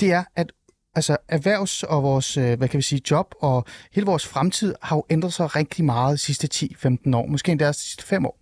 [0.00, 0.52] Det er, at
[0.94, 4.96] altså, erhvervs- og vores øh, hvad kan vi sige, job og hele vores fremtid har
[4.96, 7.26] jo ændret sig rigtig meget de sidste 10-15 år.
[7.26, 8.38] Måske endda de sidste 5 år.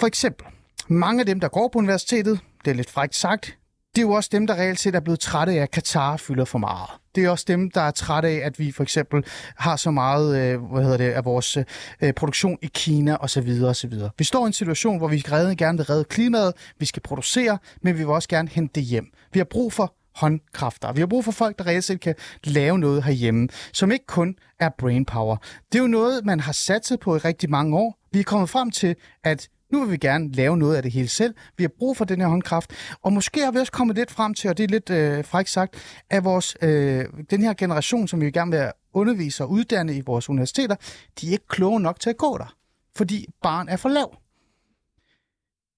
[0.00, 0.46] For eksempel,
[0.88, 3.58] mange af dem, der går på universitetet, det er lidt frækt sagt,
[3.96, 6.44] det er jo også dem, der reelt set er blevet trætte af, at Katar fylder
[6.44, 6.90] for meget.
[7.14, 9.24] Det er også dem, der er trætte af, at vi for eksempel
[9.56, 11.56] har så meget øh, hvad hedder det, af vores
[12.00, 13.62] øh, produktion i Kina osv.
[13.64, 13.92] osv.
[14.18, 17.58] Vi står i en situation, hvor vi redde, gerne vil redde klimaet, vi skal producere,
[17.82, 19.06] men vi vil også gerne hente det hjem.
[19.32, 20.92] Vi har brug for håndkræfter.
[20.92, 24.34] Vi har brug for folk, der reelt set kan lave noget herhjemme, som ikke kun
[24.60, 25.36] er brain power.
[25.72, 27.98] Det er jo noget, man har satset på i rigtig mange år.
[28.12, 31.08] Vi er kommet frem til, at nu vil vi gerne lave noget af det hele
[31.08, 31.34] selv.
[31.56, 32.72] Vi har brug for den her håndkraft.
[33.02, 35.50] Og måske har vi også kommet lidt frem til, og det er lidt øh, frækt
[35.50, 40.00] sagt, at vores, øh, den her generation, som vi gerne vil undervise og uddanne i
[40.00, 40.76] vores universiteter,
[41.20, 42.54] de er ikke kloge nok til at gå der.
[42.96, 44.23] Fordi barn er for lav.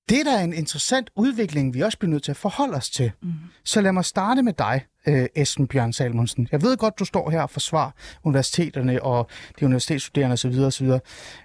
[0.08, 3.12] Det er da en interessant udvikling, vi også bliver nødt til at forholde os til.
[3.22, 3.32] Mm.
[3.64, 6.48] Så lad mig starte med dig, øh, Esben Bjørn Salmonsen.
[6.52, 7.90] Jeg ved godt, du står her og forsvarer
[8.24, 9.28] universiteterne og
[9.60, 10.58] de universitetsstuderende osv.
[10.58, 10.90] osv.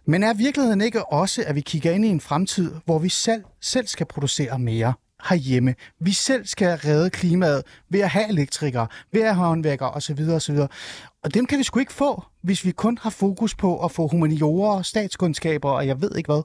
[0.06, 3.43] Men er virkeligheden ikke også, at vi kigger ind i en fremtid, hvor vi selv,
[3.62, 4.93] selv skal producere mere
[5.30, 5.76] herhjemme.
[6.00, 10.19] Vi selv skal redde klimaet ved at have elektrikere, ved at have håndværkere osv.
[10.30, 10.58] osv.
[11.24, 14.08] Og dem kan vi sgu ikke få, hvis vi kun har fokus på at få
[14.08, 16.41] humaniorer, statskundskaber og jeg ved ikke hvad.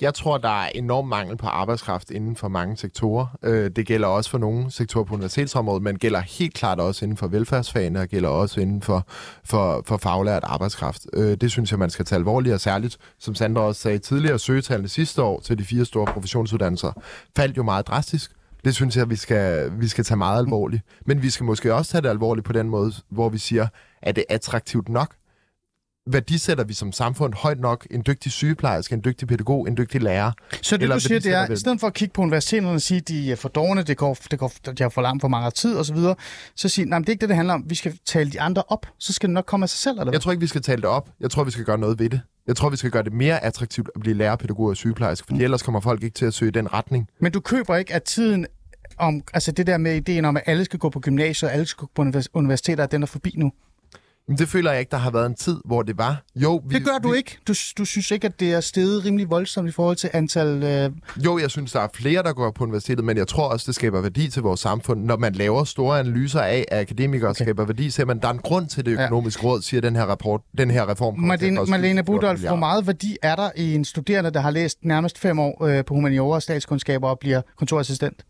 [0.00, 3.26] Jeg tror, der er enorm mangel på arbejdskraft inden for mange sektorer.
[3.42, 7.16] Øh, det gælder også for nogle sektorer på universitetsområdet, men gælder helt klart også inden
[7.16, 9.06] for velfærdsfagene, og gælder også inden for,
[9.44, 11.06] for, for faglært arbejdskraft.
[11.12, 14.38] Øh, det synes jeg, man skal tage alvorligt, og særligt, som Sandra også sagde tidligere,
[14.38, 16.92] søgetallene sidste år til de fire store professionsuddannelser
[17.36, 18.30] faldt jo meget drastisk.
[18.64, 20.82] Det synes jeg, vi skal, vi skal tage meget alvorligt.
[21.06, 23.66] Men vi skal måske også tage det alvorligt på den måde, hvor vi siger,
[24.02, 25.14] at det er attraktivt nok
[26.06, 30.32] værdisætter vi som samfund højt nok en dygtig sygeplejerske, en dygtig pædagog, en dygtig lærer?
[30.62, 32.80] Så det, Eller du siger, det er, i stedet for at kigge på universiteterne og
[32.80, 35.50] sige, de er for dårne, det går, det går, de har for langt for mange
[35.50, 36.14] tid osv., så,
[36.54, 37.64] så sige, nej, det er ikke det, det handler om.
[37.66, 40.12] Vi skal tale de andre op, så skal det nok komme af sig selv, eller?
[40.12, 41.08] Jeg tror ikke, vi skal tale det op.
[41.20, 42.20] Jeg tror, vi skal gøre noget ved det.
[42.46, 45.34] Jeg tror, vi skal gøre det mere attraktivt at blive lærer, pædagog og sygeplejerske, for
[45.34, 45.40] mm.
[45.40, 47.08] ellers kommer folk ikke til at søge den retning.
[47.20, 48.46] Men du køber ikke, at tiden
[48.98, 51.66] om, altså det der med ideen om, at alle skal gå på gymnasiet, og alle
[51.66, 53.52] skal gå på universiteter, den er forbi nu?
[54.28, 56.22] Men det føler jeg ikke, der har været en tid, hvor det var.
[56.36, 57.16] Jo, vi, det gør du vi...
[57.16, 57.38] ikke.
[57.48, 60.62] Du, du synes ikke, at det er steget rimelig voldsomt i forhold til antal...
[60.62, 60.90] Øh...
[61.24, 63.74] Jo, jeg synes, der er flere, der går på universitetet, men jeg tror også, det
[63.74, 65.04] skaber værdi til vores samfund.
[65.04, 67.44] Når man laver store analyser af, at akademikere okay.
[67.44, 69.48] skaber værdi, så man, der er en grund til det økonomiske ja.
[69.48, 71.18] råd, siger den her rapport, den her reform.
[71.18, 75.18] Marlene, Marlene Budolf, hvor meget værdi er der i en studerende, der har læst nærmest
[75.18, 78.24] fem år øh, på humaniora og statskundskaber og bliver kontorassistent?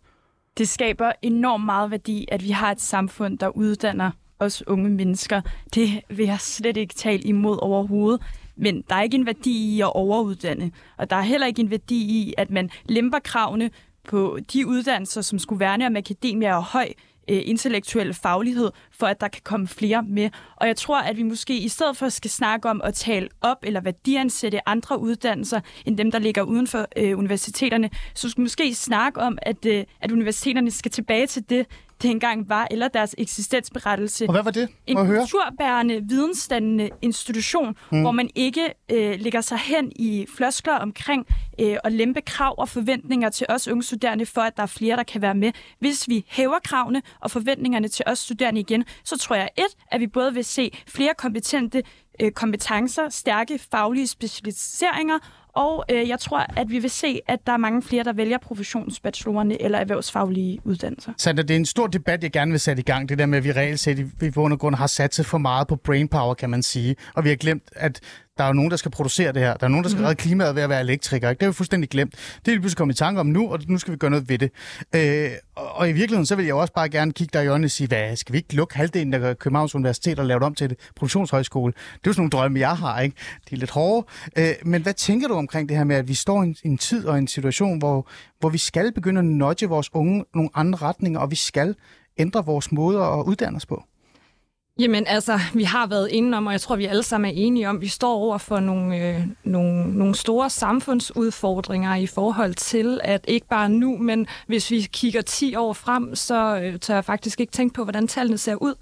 [0.58, 5.40] Det skaber enormt meget værdi, at vi har et samfund, der uddanner os unge mennesker.
[5.74, 8.22] Det vil jeg slet ikke tale imod overhovedet.
[8.56, 11.70] Men der er ikke en værdi i at overuddanne, og der er heller ikke en
[11.70, 13.70] værdi i, at man lemper kravene
[14.08, 16.88] på de uddannelser, som skulle værne om akademia og høj
[17.28, 20.30] øh, intellektuel faglighed, for at der kan komme flere med.
[20.56, 23.56] Og jeg tror, at vi måske i stedet for skal snakke om at tale op
[23.62, 28.42] eller værdiansætte andre uddannelser, end dem, der ligger uden for øh, universiteterne, så skal vi
[28.42, 31.66] måske snakke om, at, øh, at universiteterne skal tilbage til det,
[32.02, 34.24] det engang var, eller deres eksistensberettelse.
[34.28, 34.68] Og hvad var det?
[34.86, 35.18] En Må høre?
[35.18, 38.00] kulturbærende, vidensdannende institution, mm.
[38.00, 41.26] hvor man ikke øh, lægger sig hen i floskler omkring
[41.60, 44.96] øh, at lempe krav og forventninger til os unge studerende, for at der er flere,
[44.96, 45.52] der kan være med.
[45.78, 50.00] Hvis vi hæver kravene og forventningerne til os studerende igen, så tror jeg et, at
[50.00, 51.82] vi både vil se flere kompetente
[52.20, 55.18] øh, kompetencer, stærke faglige specialiseringer,
[55.56, 58.38] og øh, jeg tror, at vi vil se, at der er mange flere, der vælger
[58.38, 61.12] professionsbachelorerne eller erhvervsfaglige uddannelser.
[61.18, 63.08] Sandra, det er en stor debat, jeg gerne vil sætte i gang.
[63.08, 65.38] Det der med, at vi reelt set i, i bund og grund har satset for
[65.38, 66.96] meget på brainpower, kan man sige.
[67.14, 68.00] Og vi har glemt, at
[68.38, 69.54] der er jo nogen, der skal producere det her.
[69.54, 71.30] Der er nogen, der skal redde klimaet ved at være elektriker.
[71.30, 71.38] Ikke?
[71.38, 72.14] Det er jo fuldstændig glemt.
[72.44, 74.28] Det er vi pludselig kommet i tanke om nu, og nu skal vi gøre noget
[74.28, 74.50] ved det.
[74.94, 77.66] Øh, og, og i virkeligheden, så vil jeg også bare gerne kigge dig i øjnene
[77.66, 80.54] og sige, hvad, skal vi ikke lukke halvdelen af Københavns Universitet og lave det om
[80.54, 81.72] til et produktionshøjskole?
[81.72, 83.00] Det er jo sådan nogle drømme, jeg har.
[83.00, 83.16] Ikke?
[83.50, 84.06] De er lidt hårde.
[84.38, 86.78] Øh, men hvad tænker du omkring det her med, at vi står i en, en
[86.78, 88.08] tid og en situation, hvor,
[88.40, 91.74] hvor vi skal begynde at nudge vores unge nogle andre retninger, og vi skal
[92.18, 93.84] ændre vores måder at uddanne os på?
[94.78, 97.68] Jamen altså, vi har været inde om, og jeg tror, vi alle sammen er enige
[97.68, 103.00] om, at vi står over for nogle, øh, nogle, nogle store samfundsudfordringer i forhold til,
[103.04, 107.04] at ikke bare nu, men hvis vi kigger 10 år frem, så øh, tør jeg
[107.04, 108.74] faktisk ikke tænke på, hvordan tallene ser ud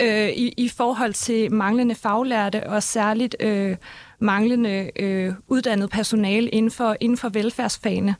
[0.00, 3.76] øh, i, i forhold til manglende faglærte og særligt øh,
[4.18, 8.14] manglende øh, uddannet personale inden for, inden for velfærdsfagene.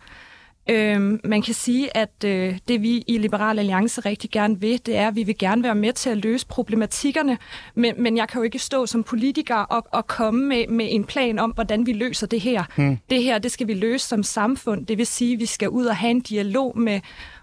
[0.70, 4.96] Øhm, man kan sige, at øh, det vi i Liberal Alliance rigtig gerne vil, det
[4.96, 7.38] er, at vi vil gerne være med til at løse problematikkerne,
[7.74, 11.04] men, men jeg kan jo ikke stå som politiker og, og komme med, med en
[11.04, 12.64] plan om, hvordan vi løser det her.
[12.76, 12.98] Hmm.
[13.10, 14.86] Det her, det skal vi løse som samfund.
[14.86, 17.00] Det vil sige, at vi skal ud og have en dialog med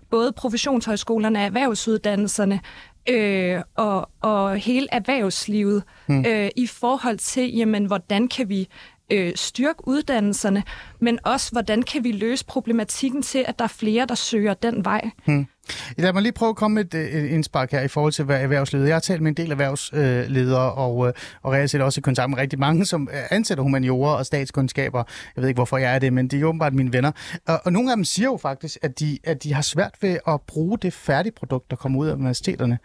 [0.09, 2.59] både professionshøjskolerne og erhvervsuddannelserne,
[3.09, 6.25] øh, og, og hele erhvervslivet hmm.
[6.27, 8.67] øh, i forhold til, jamen, hvordan kan vi
[9.09, 10.63] øh, styrke uddannelserne,
[10.99, 14.85] men også hvordan kan vi løse problematikken til, at der er flere, der søger den
[14.85, 15.09] vej.
[15.25, 15.47] Hmm.
[15.97, 18.25] Lad mig lige prøve at komme med et, øh, et indspark her i forhold til
[18.29, 18.87] erhvervsledere.
[18.87, 22.29] Jeg har talt med en del erhvervsledere, og, øh, og reelt set også i kontakt
[22.29, 25.03] med rigtig mange, som øh, ansætter humaniorer og statskundskaber.
[25.35, 27.11] Jeg ved ikke, hvorfor jeg er det, men det er åbenbart mine venner.
[27.47, 30.17] Og, og nogle af dem siger jo faktisk, at de, at de har svært ved
[30.27, 32.77] at bruge det færdige produkt, der kommer ud af universiteterne.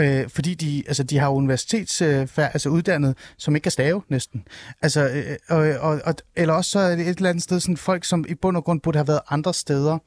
[0.00, 4.42] Øh, fordi de, altså, de har universitets øh, altså uddannet, som ikke kan stave næsten.
[4.82, 7.76] Altså, øh, og, og, og, eller også så er det et eller andet sted sådan
[7.76, 9.98] folk, som i bund og grund burde have været andre steder.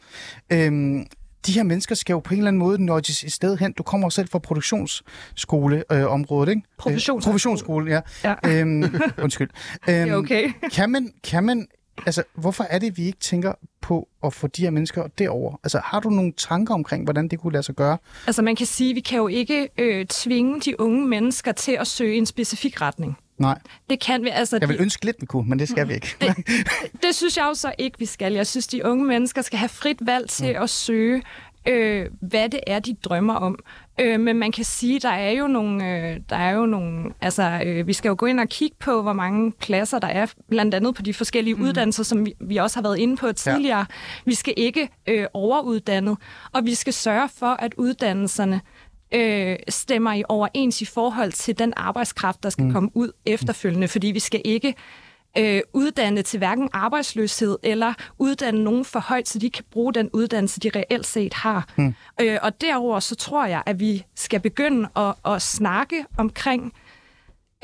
[0.52, 0.72] Øh,
[1.48, 3.74] de her mennesker skal jo på en eller anden måde nudges et sted hen.
[3.74, 6.68] Du kommer selv fra produktionsskoleområdet, øh, ikke?
[6.78, 7.32] Professionsskole.
[7.32, 8.00] Professionsskole, ja.
[8.24, 8.36] Ja.
[8.60, 8.84] Øhm,
[9.24, 9.50] undskyld.
[9.86, 10.52] Det Øhm, er okay.
[10.74, 11.68] kan man, kan man,
[12.06, 15.60] altså, hvorfor er det, vi ikke tænker på at få de her mennesker derover?
[15.64, 17.98] Altså, har du nogle tanker omkring, hvordan det kunne lade sig gøre?
[18.28, 21.72] Altså man kan sige, at vi kan jo ikke øh, tvinge de unge mennesker til
[21.72, 23.18] at søge en specifik retning.
[23.38, 24.58] Nej, Det kan vi altså...
[24.62, 26.16] jeg vil de- ønske lidt, vi kunne, men det skal vi ikke.
[26.22, 26.36] det,
[27.04, 28.34] det synes jeg jo så ikke, vi skal.
[28.34, 31.22] Jeg synes, de unge mennesker skal have frit valg til at søge,
[31.68, 33.60] øh, hvad det er, de drømmer om.
[34.00, 37.62] Øh, men man kan sige, der er jo nogle, øh, der er jo nogle, altså
[37.66, 40.76] øh, vi skal jo gå ind og kigge på, hvor mange pladser der er, blandt
[40.76, 41.62] andet på de forskellige mm.
[41.62, 43.78] uddannelser, som vi, vi også har været inde på tidligere.
[43.78, 43.86] Ja.
[44.26, 46.18] Vi skal ikke øh, overuddannet,
[46.54, 48.62] og vi skal sørge for, at uddannelserne
[49.14, 52.74] øh, stemmer i overens i forhold til den arbejdskraft, der skal mm.
[52.74, 54.76] komme ud efterfølgende, fordi vi skal ikke
[55.38, 60.10] øh, uddanne til hverken arbejdsløshed eller uddanne nogen for højt, så de kan bruge den
[60.14, 61.68] uddannelse, de reelt set har.
[61.76, 61.96] Mm.
[62.22, 66.74] Øh, og derover så tror jeg, at vi skal begynde at, at snakke omkring,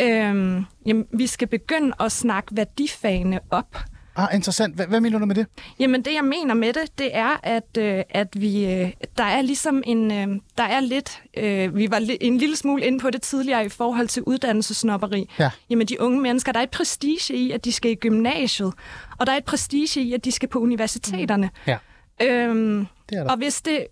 [0.02, 3.78] øh, jamen, vi skal begynde at snakke værdifagene op.
[4.20, 4.76] Ah, interessant.
[4.76, 5.46] Hvad, hvad mener du med det?
[5.80, 9.42] Jamen det jeg mener med det, det er at øh, at vi øh, der er
[9.42, 13.22] ligesom en øh, der er lidt øh, vi var en lille smule inde på det
[13.22, 15.30] tidligere i forhold til uddannelsesnopperi.
[15.40, 15.50] Ja.
[15.70, 18.74] Jamen de unge mennesker, der er et prestige i at de skal i gymnasiet,
[19.20, 21.50] og der er et prestige i at de skal på universiteterne.
[21.68, 21.78] Ja.
[22.22, 23.32] Øhm, Det er der.
[23.32, 23.88] og hvis det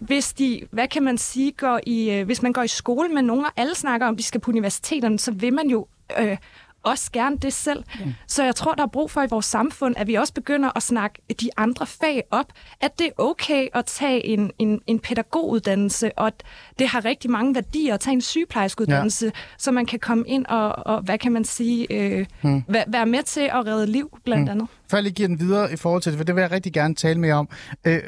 [0.00, 3.22] hvis de, hvad kan man sige, går i, øh, hvis man går i skole med
[3.22, 5.86] nogen, og alle snakker om, at de skal på universiteterne, så vil man jo
[6.18, 6.36] øh,
[6.82, 7.84] også gerne det selv.
[8.04, 8.14] Mm.
[8.26, 10.82] Så jeg tror, der er brug for i vores samfund, at vi også begynder at
[10.82, 16.18] snakke de andre fag op, at det er okay at tage en, en, en pædagoguddannelse,
[16.18, 16.42] og at
[16.78, 19.30] det har rigtig mange værdier at tage en sygeplejerskeuddannelse, ja.
[19.58, 22.62] så man kan komme ind og, og hvad kan man sige, øh, mm.
[22.68, 24.50] være, være med til at redde liv, blandt mm.
[24.50, 24.68] andet.
[24.90, 26.72] Før jeg lige giver den videre i forhold til det, for det vil jeg rigtig
[26.72, 27.48] gerne tale mere om.
[27.86, 28.02] Øh,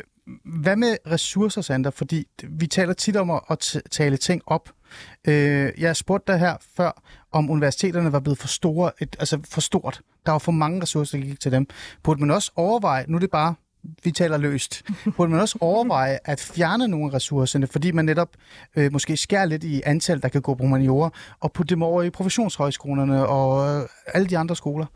[0.44, 1.90] hvad med ressourcer, Sander?
[1.90, 4.70] Fordi vi taler tit om at, at tale ting op.
[5.28, 7.02] Øh, jeg spurgte dig her før,
[7.32, 10.00] om universiteterne var blevet for, store, et, altså for stort.
[10.26, 11.66] Der var for mange ressourcer, der gik til dem.
[12.02, 13.54] Burde man også overveje, nu er det bare
[14.04, 14.82] vi taler løst.
[15.16, 18.28] Burde man også overveje at fjerne nogle af ressourcerne, fordi man netop
[18.76, 21.10] øh, måske skærer lidt i antal, der kan gå på humaniora,
[21.40, 24.86] og putte dem over i professionshøjskolerne og øh, alle de andre skoler?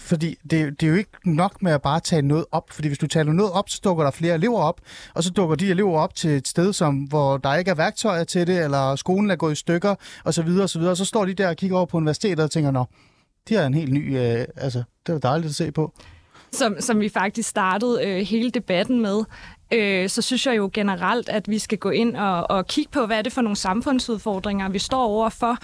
[0.00, 2.98] Fordi det, det er jo ikke nok med at bare tage noget op, fordi hvis
[2.98, 4.80] du tager noget op, så dukker der flere elever op,
[5.14, 8.24] og så dukker de elever op til et sted, som, hvor der ikke er værktøjer
[8.24, 9.94] til det, eller skolen er gået i stykker,
[10.24, 10.92] og så videre, og så videre.
[10.92, 12.84] Og så står de der og kigger over på universitetet og tænker, nå,
[13.48, 15.92] de har en helt ny, øh, altså, det var dejligt at se på.
[16.52, 19.24] Som, som vi faktisk startede øh, hele debatten med,
[19.72, 23.06] øh, så synes jeg jo generelt, at vi skal gå ind og, og kigge på,
[23.06, 25.56] hvad er det for nogle samfundsudfordringer, vi står overfor,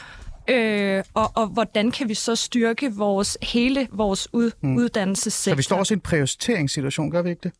[0.48, 4.76] Øh, og, og hvordan kan vi så styrke vores hele vores ud, mm.
[4.76, 5.54] uddannelsessektor?
[5.54, 7.52] Så vi står også i en prioriteringssituation, gør vi ikke det?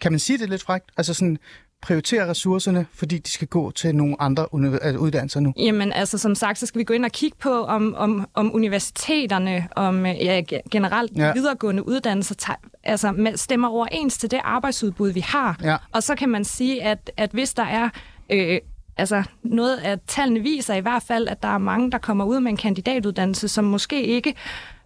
[0.00, 0.90] Kan man sige det lidt frækt?
[0.96, 1.38] Altså sådan,
[1.82, 5.52] prioritere ressourcerne, fordi de skal gå til nogle andre uddannelser nu?
[5.56, 8.54] Jamen altså, som sagt, så skal vi gå ind og kigge på, om, om, om
[8.54, 11.32] universiteterne, om ja, generelt ja.
[11.32, 15.56] videregående uddannelser, tager, altså stemmer overens til det arbejdsudbud, vi har.
[15.62, 15.76] Ja.
[15.92, 17.88] Og så kan man sige, at, at hvis der er
[18.30, 18.60] øh,
[18.96, 22.40] altså noget af tallene viser i hvert fald, at der er mange, der kommer ud
[22.40, 24.34] med en kandidatuddannelse, som måske ikke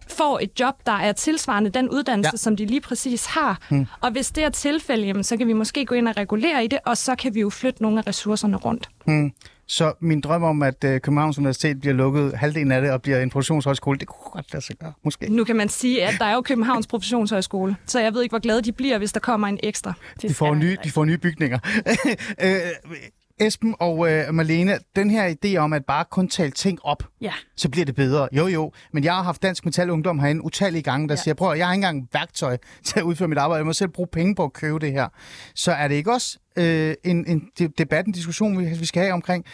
[0.09, 2.37] får et job, der er tilsvarende den uddannelse, ja.
[2.37, 3.59] som de lige præcis har.
[3.69, 3.85] Hmm.
[4.01, 6.67] Og hvis det er tilfældet, jamen, så kan vi måske gå ind og regulere i
[6.67, 8.89] det, og så kan vi jo flytte nogle af ressourcerne rundt.
[9.05, 9.31] Hmm.
[9.69, 13.19] Så min drøm om, at uh, Københavns Universitet bliver lukket halvdelen af det og bliver
[13.19, 15.29] en professionshøjskole, det kunne godt lade sig gøre, måske.
[15.29, 18.39] Nu kan man sige, at der er jo Københavns Professionshøjskole, så jeg ved ikke, hvor
[18.39, 19.93] glade de bliver, hvis der kommer en ekstra.
[20.21, 21.59] De får, nye, de får nye bygninger.
[23.39, 27.33] Esben og øh, Marlene, den her idé om at bare kun tale ting op, ja.
[27.55, 28.29] så bliver det bedre.
[28.31, 28.71] Jo, jo.
[28.93, 31.21] Men jeg har haft Dansk Metal Ungdom herinde utallige gange, der ja.
[31.21, 33.57] siger, prøv jeg har ikke engang værktøj til at udføre mit arbejde.
[33.57, 35.07] Jeg må selv bruge penge på at købe det her.
[35.55, 39.13] Så er det ikke også øh, en, en debat, en diskussion, vi, vi skal have
[39.13, 39.45] omkring,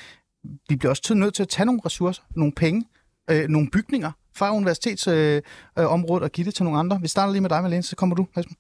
[0.70, 2.86] vi bliver også nødt til at tage nogle ressourcer, nogle penge,
[3.30, 5.44] øh, nogle bygninger fra universitetsområdet
[5.78, 7.00] øh, øh, og give det til nogle andre.
[7.02, 8.56] Vi starter lige med dig, Marlene, så kommer du, Esben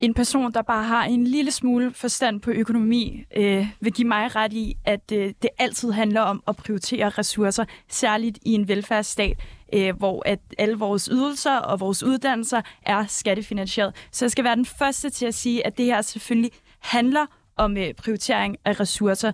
[0.00, 4.36] en person, der bare har en lille smule forstand på økonomi, øh, vil give mig
[4.36, 9.36] ret i, at øh, det altid handler om at prioritere ressourcer, særligt i en velfærdsstat,
[9.72, 13.94] øh, hvor at alle vores ydelser og vores uddannelser er skattefinansieret.
[14.12, 17.26] Så jeg skal være den første til at sige, at det her selvfølgelig handler
[17.56, 19.32] om øh, prioritering af ressourcer.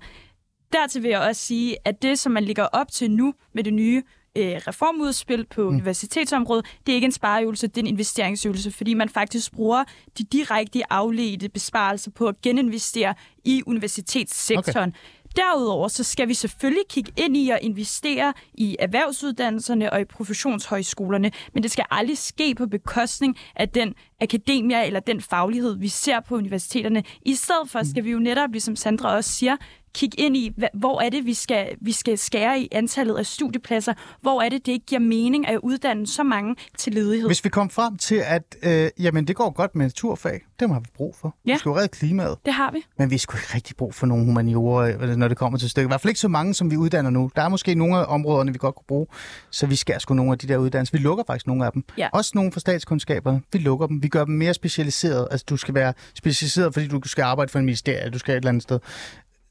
[0.72, 3.74] Dertil vil jeg også sige, at det, som man ligger op til nu med det
[3.74, 4.02] nye
[4.36, 5.68] øh, reformudspil på mm.
[5.68, 9.84] universitetsområdet, det er ikke en spareøvelse, det er en investeringsøvelse, fordi man faktisk bruger
[10.18, 13.14] de direkte afledte besparelser på at geninvestere
[13.44, 14.88] i universitetssektoren.
[14.88, 14.98] Okay.
[15.36, 21.30] Derudover så skal vi selvfølgelig kigge ind i at investere i erhvervsuddannelserne og i professionshøjskolerne,
[21.54, 26.20] men det skal aldrig ske på bekostning af den akademia eller den faglighed, vi ser
[26.20, 27.02] på universiteterne.
[27.22, 29.56] I stedet for skal vi jo netop, ligesom Sandra også siger,
[29.94, 33.94] kigge ind i, hvor er det, vi skal, vi skal skære i antallet af studiepladser?
[34.20, 37.28] Hvor er det, det ikke giver mening at uddanne så mange til ledighed?
[37.28, 40.80] Hvis vi kom frem til, at øh, jamen, det går godt med naturfag, det har
[40.80, 41.36] vi brug for.
[41.46, 41.52] Ja.
[41.52, 42.38] Vi skal jo redde klimaet.
[42.44, 42.78] Det har vi.
[42.98, 45.86] Men vi skulle ikke rigtig brug for nogle humaniorer, øh, når det kommer til stykket.
[45.86, 47.30] I hvert fald ikke så mange, som vi uddanner nu.
[47.36, 49.06] Der er måske nogle af områderne, vi godt kunne bruge,
[49.50, 50.98] så vi skal sgu nogle af de der uddannelser.
[50.98, 51.84] Vi lukker faktisk nogle af dem.
[51.98, 52.08] Ja.
[52.12, 53.42] Også nogle for statskundskaberne.
[53.52, 54.02] Vi lukker dem.
[54.02, 55.28] Vi gør dem mere specialiseret.
[55.30, 58.36] Altså, du skal være specialiseret, fordi du skal arbejde for en ministerie, du skal et
[58.36, 58.78] eller andet sted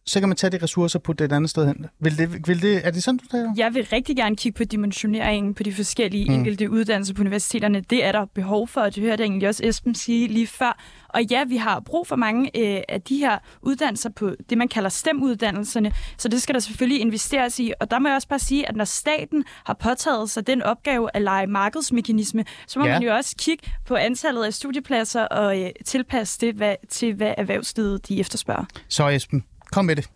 [0.05, 1.85] så kan man tage de ressourcer på det andet sted hen.
[1.99, 3.53] Vil det, vil det, er det sådan, du taler?
[3.57, 6.33] Jeg vil rigtig gerne kigge på dimensioneringen på de forskellige mm.
[6.33, 7.81] enkelte uddannelser på universiteterne.
[7.81, 10.79] Det er der behov for, og det hørte jeg egentlig også Esben sige lige før.
[11.09, 14.67] Og ja, vi har brug for mange øh, af de her uddannelser på det, man
[14.67, 17.71] kalder STEM-uddannelserne, så det skal der selvfølgelig investeres i.
[17.79, 21.09] Og der må jeg også bare sige, at når staten har påtaget sig den opgave
[21.13, 22.91] at lege markedsmekanisme, så må ja.
[22.91, 27.33] man jo også kigge på antallet af studiepladser og øh, tilpasse det hvad, til, hvad
[27.37, 28.65] erhvervslivet de efterspørger.
[28.87, 30.09] Så Esben, Kom med det.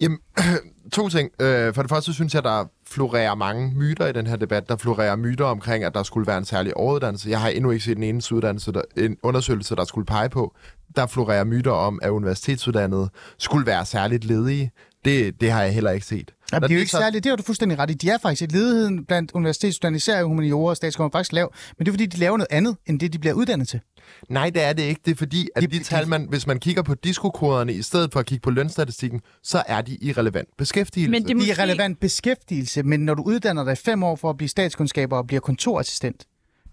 [0.00, 0.18] Jamen,
[0.92, 1.30] to ting.
[1.40, 4.68] Øh, for det første synes jeg, der florerer mange myter i den her debat.
[4.68, 7.30] Der florerer myter omkring, at der skulle være en særlig overuddannelse.
[7.30, 10.54] Jeg har endnu ikke set en eneste uddannelse, der, en undersøgelse, der skulle pege på.
[10.96, 14.70] Der florerer myter om, at universitetsuddannede skulle være særligt ledige.
[15.06, 16.34] Det, det har jeg heller ikke set.
[16.52, 16.98] Ja, det er jo ikke så...
[16.98, 17.94] særligt, det har du fuldstændig ret i.
[17.94, 21.52] De er faktisk, ledigheden blandt universitetsstuderende, især i humaniora og statskommer, faktisk lav.
[21.78, 23.80] Men det er fordi, de laver noget andet, end det, de bliver uddannet til.
[24.28, 25.00] Nej, det er det ikke.
[25.04, 28.12] Det er fordi, at de, de tal, man, hvis man kigger på diskokoderne i stedet
[28.12, 31.10] for at kigge på lønstatistikken, så er de irrelevant beskæftigelse.
[31.10, 31.46] Men det måske...
[31.46, 35.16] De er relevant beskæftigelse, men når du uddanner dig fem år for at blive statskundskaber
[35.16, 36.24] og bliver kontorassistent,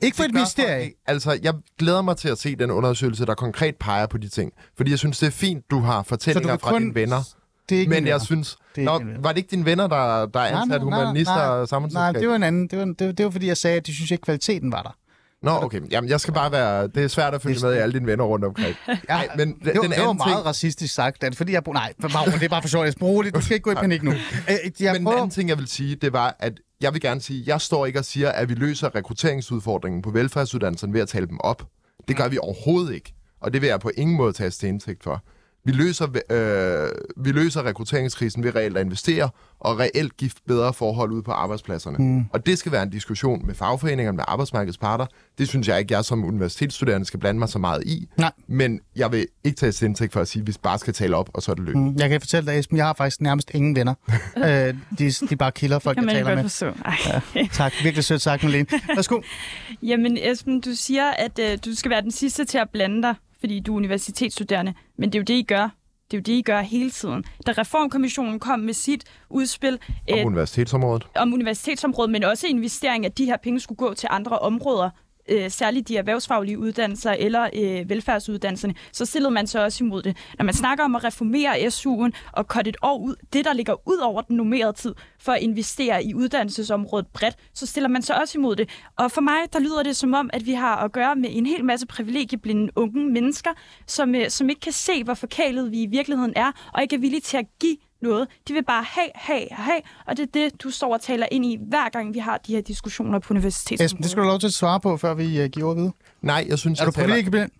[0.01, 0.91] ikke for det et mysterie.
[1.07, 4.51] Altså, jeg glæder mig til at se den undersøgelse, der konkret peger på de ting.
[4.77, 6.81] Fordi jeg synes, det er fint, du har fortællinger fra kun...
[6.81, 7.23] dine venner.
[7.69, 8.57] Det er ikke Men jeg synes...
[8.75, 12.13] Det Nå, var det ikke dine venner, der, der er ansat humanister og samfundsselskab?
[12.13, 12.67] Nej, det var en anden.
[12.67, 14.81] Det var, det, var, det var fordi, jeg sagde, at de synes ikke, kvaliteten var
[14.81, 14.95] der.
[15.43, 15.81] Nå, okay.
[15.91, 16.87] Jamen, jeg skal bare være...
[16.87, 18.75] Det er svært at følge med i alle dine venner rundt omkring.
[19.09, 21.21] Nej, men Det, var, den det var anden meget ting, racistisk sagt.
[21.21, 21.61] Det fordi, jeg...
[21.73, 22.85] Nej, for det er bare for sjovt.
[22.85, 23.35] Jeg roligt.
[23.35, 24.11] Du skal ikke gå i panik nu.
[24.49, 25.17] Øh, Jeg men prøver...
[25.17, 27.99] anden ting, jeg vil sige, det var, at jeg vil gerne sige, jeg står ikke
[27.99, 31.63] og siger, at vi løser rekrutteringsudfordringen på velfærdsuddannelserne ved at tale dem op.
[32.07, 33.13] Det gør vi overhovedet ikke.
[33.41, 35.21] Og det vil jeg på ingen måde tage til indtægt for.
[35.65, 41.11] Vi løser, øh, vi løser rekrutteringskrisen ved reelt at investere og reelt give bedre forhold
[41.11, 41.97] ude på arbejdspladserne.
[41.97, 42.25] Mm.
[42.33, 45.05] Og det skal være en diskussion med fagforeningerne, med arbejdsmarkedets parter.
[45.37, 48.07] Det synes jeg ikke, jeg som universitetsstuderende skal blande mig så meget i.
[48.17, 48.31] Nej.
[48.47, 51.29] Men jeg vil ikke tage indtægt for at sige, at vi bare skal tale op,
[51.33, 51.77] og så er det løst.
[51.77, 51.95] Mm.
[51.97, 53.93] Jeg kan fortælle dig, Esben, jeg har faktisk nærmest ingen venner.
[54.37, 56.43] øh, de, de er bare kilder, folk, jeg taler med.
[56.43, 56.65] forstå.
[56.85, 57.47] Ej.
[57.53, 58.65] Tak, virkelig sødt sagt, Malene.
[58.95, 59.21] Værsgo.
[59.89, 63.15] Jamen Esben, du siger, at øh, du skal være den sidste til at blande dig,
[63.43, 64.73] fordi du er universitetsstuderende.
[64.97, 65.69] Men det er jo det, I gør.
[66.11, 67.23] Det er jo det, I gør hele tiden.
[67.47, 69.79] Da Reformkommissionen kom med sit udspil
[70.11, 71.07] Om øh, universitetsområdet.
[71.15, 74.89] om universitetsområdet, men også investering, at de her penge skulle gå til andre områder,
[75.29, 80.17] øh, særligt de erhvervsfaglige uddannelser eller øh, velfærdsuddannelserne, så stillede man sig også imod det.
[80.37, 83.87] Når man snakker om at reformere SU'en og korte et år ud, det der ligger
[83.87, 88.21] ud over den normerede tid for at investere i uddannelsesområdet bredt, så stiller man sig
[88.21, 88.69] også imod det.
[88.97, 91.45] Og for mig, der lyder det som om, at vi har at gøre med en
[91.45, 93.49] hel masse privilegieblinde unge mennesker,
[93.87, 96.99] som, øh, som ikke kan se, hvor forkælet vi i virkeligheden er, og ikke er
[96.99, 98.27] villige til at give noget.
[98.47, 101.45] De vil bare have, have, have, og det er det, du står og taler ind
[101.45, 103.85] i, hver gang vi har de her diskussioner på universitetet.
[103.85, 105.93] Esben, det skal du lov til at svare på, før vi uh, giver ordet videre.
[106.21, 107.07] Nej, jeg synes, Er du jeg taler...
[107.07, 107.51] privilegieblind?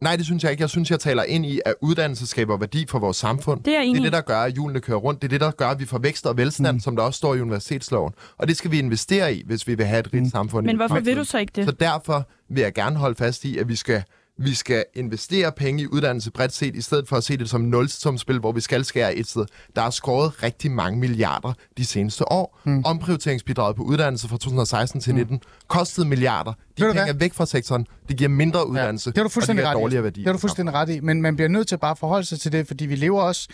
[0.00, 0.60] Nej, det synes jeg ikke.
[0.60, 3.62] Jeg synes, jeg taler ind i, at uddannelse skaber værdi for vores samfund.
[3.62, 5.22] Det er det er det, der gør, at hjulene kører rundt.
[5.22, 6.80] Det er det, der gør, at vi får vækst og velstand, mm.
[6.80, 8.12] som der også står i universitetsloven.
[8.38, 10.30] Og det skal vi investere i, hvis vi vil have et rigt mm.
[10.30, 10.66] samfund.
[10.66, 11.64] Men i hvorfor vil du så ikke det?
[11.64, 14.02] Så derfor vil jeg gerne holde fast i, at vi skal,
[14.38, 17.60] vi skal investere penge i uddannelse bredt set, i stedet for at se det som
[17.60, 19.46] nulsumspil, hvor vi skal skære et sted.
[19.76, 22.60] Der er skåret rigtig mange milliarder de seneste år.
[22.64, 22.84] Mm.
[22.84, 26.52] Omprioriteringsbidraget på uddannelse fra 2016 til 19 kostede milliarder.
[26.78, 27.86] De Ved penge er væk fra sektoren.
[28.08, 29.10] Det giver mindre uddannelse.
[29.10, 30.20] Det har du fuldstændig og det ret giver dårligere værdi.
[30.20, 32.40] Det har du fuldstændig ret i, men man bliver nødt til bare at forholde sig
[32.40, 33.48] til det, fordi vi lever også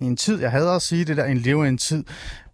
[0.00, 2.04] i en tid, jeg hader at sige det der, en lever i en tid,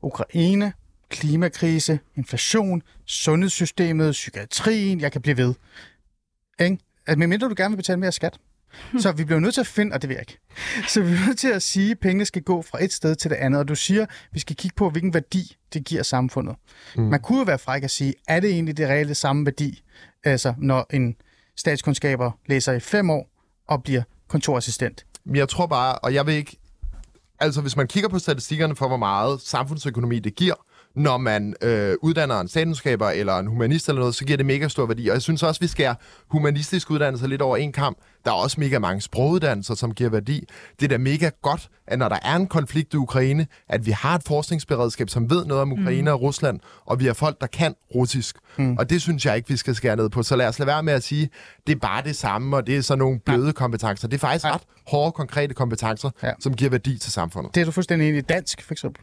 [0.03, 0.73] Ukraine,
[1.11, 5.55] klimakrise, inflation, sundhedssystemet, psykiatrien, jeg kan blive ved.
[6.61, 6.79] Ikke?
[7.07, 8.39] Altså, medmindre du gerne vil betale mere skat.
[8.99, 10.39] Så vi bliver nødt til at finde, og det vil jeg ikke.
[10.89, 13.31] Så vi bliver nødt til at sige, at pengene skal gå fra et sted til
[13.31, 13.61] det andet.
[13.61, 16.57] Og du siger, at vi skal kigge på, hvilken værdi det giver samfundet.
[16.97, 17.03] Mm.
[17.03, 19.83] Man kunne jo være fræk at sige, er det egentlig det reelle samme værdi,
[20.25, 21.17] altså når en
[21.57, 23.31] statskundskaber læser i fem år
[23.69, 25.07] og bliver kontorassistent?
[25.35, 26.57] Jeg tror bare, og jeg vil ikke...
[27.41, 30.55] Altså, hvis man kigger på statistikkerne for, hvor meget samfundsøkonomi det giver,
[30.97, 34.69] når man øh, uddanner en statskundskaber eller en humanist eller noget, så giver det mega
[34.69, 35.09] stor værdi.
[35.09, 35.95] Og jeg synes også, vi skal
[36.29, 37.99] humanistiske uddannelser lidt over en kamp.
[38.25, 40.45] Der er også mega mange sproguddannelser, som giver værdi.
[40.81, 43.91] Det er da mega godt, at når der er en konflikt i Ukraine, at vi
[43.91, 46.15] har et forskningsberedskab, som ved noget om Ukraine mm.
[46.15, 48.37] og Rusland, og vi har folk, der kan russisk.
[48.57, 48.77] Mm.
[48.77, 50.23] Og det synes jeg ikke, vi skal skære ned på.
[50.23, 51.29] Så lad os lade være med at sige,
[51.67, 54.09] det er bare det samme, og det er sådan nogle bløde kompetencer.
[54.09, 56.27] Det er faktisk ret hårde, konkrete kompetencer, Ja.
[56.27, 56.33] ja.
[56.41, 57.55] som giver værdi til samfundet.
[57.55, 58.23] Det er du fuldstændig enig i.
[58.23, 59.03] Dansk, for eksempel.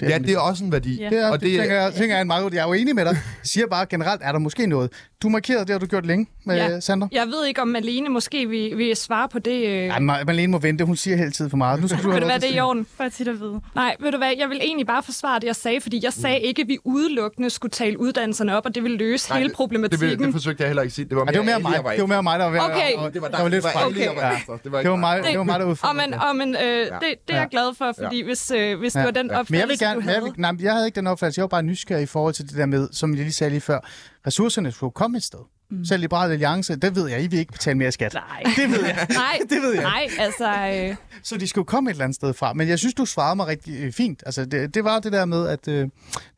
[0.00, 1.02] Det Ja, det er også en værdi.
[1.02, 1.08] Ja.
[1.10, 2.66] Det er, og og det, det tænker, jeg, tænker jeg, er en meget, jeg er
[2.66, 3.16] jo enig med dig.
[3.42, 4.90] Siger bare, generelt er der måske noget.
[5.22, 6.68] Du markerede det, har du gjort længe med ja.
[6.68, 6.80] Ja.
[6.80, 7.08] Sander.
[7.12, 9.66] Jeg ved ikke, om Malene måske vil, vil svare på det.
[9.66, 9.84] Øh.
[9.84, 11.80] Ja, Ma- Malene må vente, hun siger hele tiden for meget.
[11.80, 12.86] Nu skal du have Vil til det at er i orden?
[12.98, 13.60] Bare tit at vide.
[13.74, 16.40] Nej, ved du hvad, jeg vil egentlig bare forsvare det, jeg sagde, fordi jeg sagde
[16.40, 19.50] ikke, at vi udelukkende skulle tale uddannelserne op, og det ville løse Nej, hele det,
[19.52, 20.18] det, problematikken.
[20.18, 21.04] vil- det forsøgte jeg heller ikke at sige.
[21.08, 21.72] Det var Ja, det var mere mig.
[21.74, 22.92] jeg var Det var mere mig, der var, Okay.
[22.96, 23.72] og- Det var lidt dig.
[23.72, 23.86] fra.
[23.86, 24.00] Okay.
[24.08, 24.56] Det var.
[24.56, 24.98] Det Det mig.
[24.98, 26.20] mig, det var mig der Og udfordrede men, det.
[26.28, 26.90] og men øh, det,
[27.28, 30.00] det er jeg glad for, fordi hvis, øh, hvis det var den opfattelse, Men gerne,
[30.00, 30.32] du jeg, havde...
[30.32, 31.38] vil, nej, jeg havde ikke den opfattelse.
[31.38, 33.60] Jeg var bare nysgerrig i forhold til det der med, som jeg lige sagde lige
[33.60, 33.80] før,
[34.26, 35.38] ressourcerne skulle komme et sted.
[35.70, 35.84] Mm.
[35.84, 38.14] Selv Liberale Alliance, det ved jeg, I vil ikke betale mere skat.
[38.14, 38.42] Nej.
[38.56, 39.06] Det ved jeg.
[39.14, 39.82] Nej, det ved jeg.
[39.82, 40.50] nej, altså...
[40.90, 42.52] Øh, Så de skulle komme et eller andet sted fra.
[42.52, 44.22] Men jeg synes, du svarede mig rigtig øh, fint.
[44.26, 45.88] Altså, det, det var det der med, at øh,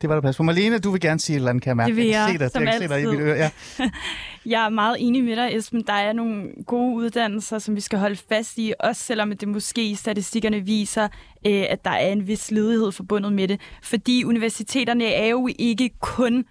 [0.00, 0.42] det var der plads på.
[0.42, 1.88] Malene, du vil gerne sige et eller andet, kan jeg mærke.
[1.88, 2.12] Det vil jeg.
[2.12, 3.10] jeg, se dig, som jeg kan se dig i altid.
[3.18, 3.36] mit øre.
[3.36, 3.50] Ja.
[4.46, 5.82] Jeg er meget enig med dig, Esben.
[5.86, 9.90] Der er nogle gode uddannelser, som vi skal holde fast i, også selvom det måske
[9.90, 11.08] i statistikkerne viser,
[11.46, 13.60] øh, at der er en vis ledighed forbundet med det.
[13.82, 16.44] Fordi universiteterne er jo ikke kun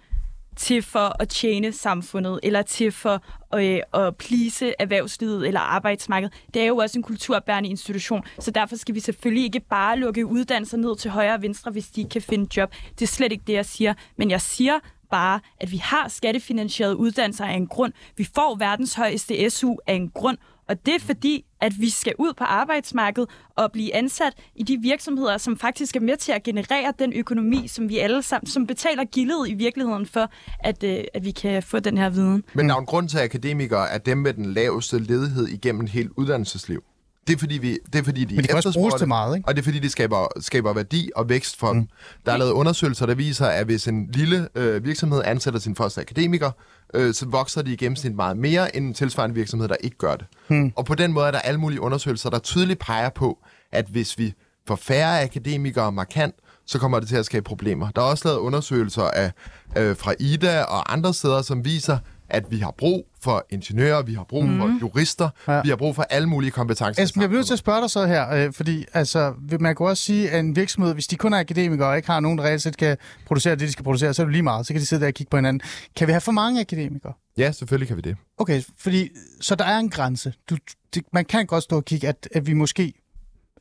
[0.56, 3.22] til for at tjene samfundet, eller til for
[3.54, 6.34] øh, at plise erhvervslivet eller arbejdsmarkedet.
[6.54, 10.26] Det er jo også en kulturbærende institution, så derfor skal vi selvfølgelig ikke bare lukke
[10.26, 12.74] uddannelser ned til højre og venstre, hvis de ikke kan finde job.
[12.98, 13.94] Det er slet ikke det, jeg siger.
[14.16, 14.78] Men jeg siger
[15.10, 17.92] bare, at vi har skattefinansierede uddannelser af en grund.
[18.16, 20.38] Vi får verdens højeste SU af en grund,
[20.70, 24.78] og det er fordi, at vi skal ud på arbejdsmarkedet og blive ansat i de
[24.82, 28.66] virksomheder, som faktisk er med til at generere den økonomi, som vi alle sammen, som
[28.66, 32.44] betaler gildet i virkeligheden for, at, øh, at vi kan få den her viden.
[32.54, 35.84] Men der er en grund til, at akademikere er dem med den laveste ledighed igennem
[35.84, 36.82] et helt uddannelsesliv.
[37.26, 39.36] Det er fordi, vi, det er fordi de Men det kan også bruges til meget,
[39.36, 39.48] ikke?
[39.48, 41.78] Og det er fordi, det skaber, skaber værdi og vækst for mm.
[41.78, 41.88] dem.
[42.26, 46.00] Der er lavet undersøgelser, der viser, at hvis en lille øh, virksomhed ansætter sin første
[46.00, 46.50] akademiker,
[46.94, 50.16] øh, så vokser de i gennemsnit meget mere end en tilsvarende virksomhed, der ikke gør
[50.16, 50.26] det.
[50.48, 50.72] Mm.
[50.76, 53.38] Og på den måde er der alle mulige undersøgelser, der tydeligt peger på,
[53.72, 54.34] at hvis vi
[54.66, 56.34] får færre akademikere markant,
[56.66, 57.90] så kommer det til at skabe problemer.
[57.90, 59.32] Der er også lavet undersøgelser af,
[59.76, 64.14] øh, fra IDA og andre steder, som viser, at vi har brug for ingeniører, vi
[64.14, 64.58] har brug mm.
[64.58, 65.60] for jurister, Ja.
[65.62, 67.02] vi har brug for alle mulige kompetencer.
[67.02, 69.86] Esben, jeg bliver nødt til at spørge dig så her, øh, fordi altså, man kan
[69.86, 72.44] også sige, at en virksomhed, hvis de kun er akademikere og ikke har nogen, der
[72.44, 72.96] reelt set kan
[73.26, 74.66] producere det, de skal producere, så er det lige meget.
[74.66, 75.60] Så kan de sidde der og kigge på hinanden.
[75.96, 77.12] Kan vi have for mange akademikere?
[77.38, 78.16] Ja, selvfølgelig kan vi det.
[78.38, 79.08] Okay, fordi,
[79.40, 80.32] så der er en grænse.
[80.50, 80.56] Du,
[80.94, 82.92] det, man kan godt stå og kigge, at, at vi måske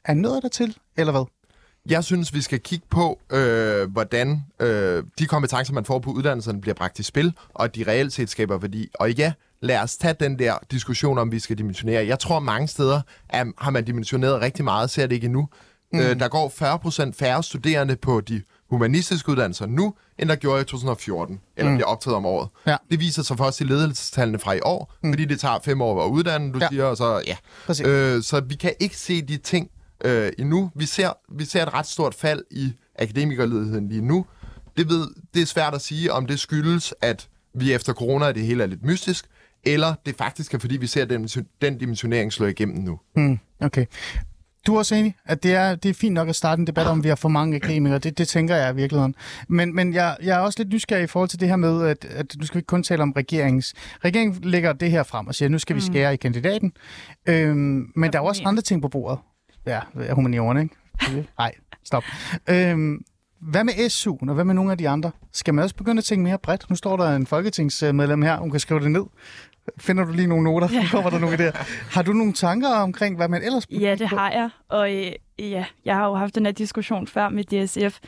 [0.05, 1.23] er nået dertil, eller hvad?
[1.89, 6.61] Jeg synes, vi skal kigge på, øh, hvordan øh, de kompetencer, man får på uddannelserne,
[6.61, 8.89] bliver bragt i spil, og at de reelt set skaber værdi.
[8.93, 12.07] Og ja, lad os tage den der diskussion om, vi skal dimensionere.
[12.07, 15.47] Jeg tror, mange steder er, har man dimensioneret rigtig meget, ser det ikke endnu.
[15.93, 15.99] Mm.
[15.99, 16.49] Øh, der går
[17.07, 21.77] 40% færre studerende på de humanistiske uddannelser nu, end der gjorde i 2014, eller mm.
[21.77, 22.49] bliver optaget om året.
[22.67, 22.77] Ja.
[22.91, 25.11] Det viser sig først i ledelsestallene fra i år, mm.
[25.13, 26.67] fordi det tager fem år at uddanne, du Ja.
[26.71, 27.35] siger, og så ja.
[27.65, 27.85] Præcis.
[27.87, 29.69] Øh, så vi kan ikke se de ting
[30.05, 30.71] øh, endnu.
[30.75, 34.25] Vi ser, vi ser et ret stort fald i akademikerledigheden lige nu.
[34.77, 38.43] Det, ved, det er svært at sige, om det skyldes, at vi efter corona, det
[38.43, 39.25] hele er lidt mystisk,
[39.63, 41.27] eller det faktisk er, fordi vi ser den,
[41.61, 42.99] den dimensionering slå igennem nu.
[43.15, 43.85] Mm, okay.
[44.67, 46.87] Du er også enig, at det er, det er fint nok at starte en debat
[46.87, 47.99] om, at vi har for mange akademikere.
[47.99, 49.15] Det, det tænker jeg i virkeligheden.
[49.47, 52.05] Men, men jeg, jeg er også lidt nysgerrig i forhold til det her med, at,
[52.05, 53.73] at nu skal vi ikke kun tale om regeringens...
[54.05, 56.71] Regeringen lægger det her frem og siger, at nu skal vi skære i kandidaten.
[57.25, 59.19] Øhm, men der er også andre ting på bordet.
[59.67, 59.79] Ja,
[60.11, 60.75] humanioren, ikke?
[61.37, 61.51] Nej,
[61.83, 62.03] stop.
[62.49, 63.01] Øhm,
[63.41, 65.11] hvad med SU'en, og hvad med nogle af de andre?
[65.33, 66.69] Skal man også begynde at tænke mere bredt?
[66.69, 69.03] Nu står der en folketingsmedlem her, hun kan skrive det ned.
[69.79, 70.67] Finder du lige nogle noter?
[70.73, 70.87] Ja.
[70.91, 71.51] Kommer der nogle der?
[71.91, 74.49] Har du nogle tanker omkring, hvad man ellers Ja, det har jeg.
[74.69, 77.99] Og øh, ja, jeg har jo haft den her diskussion før med DSF.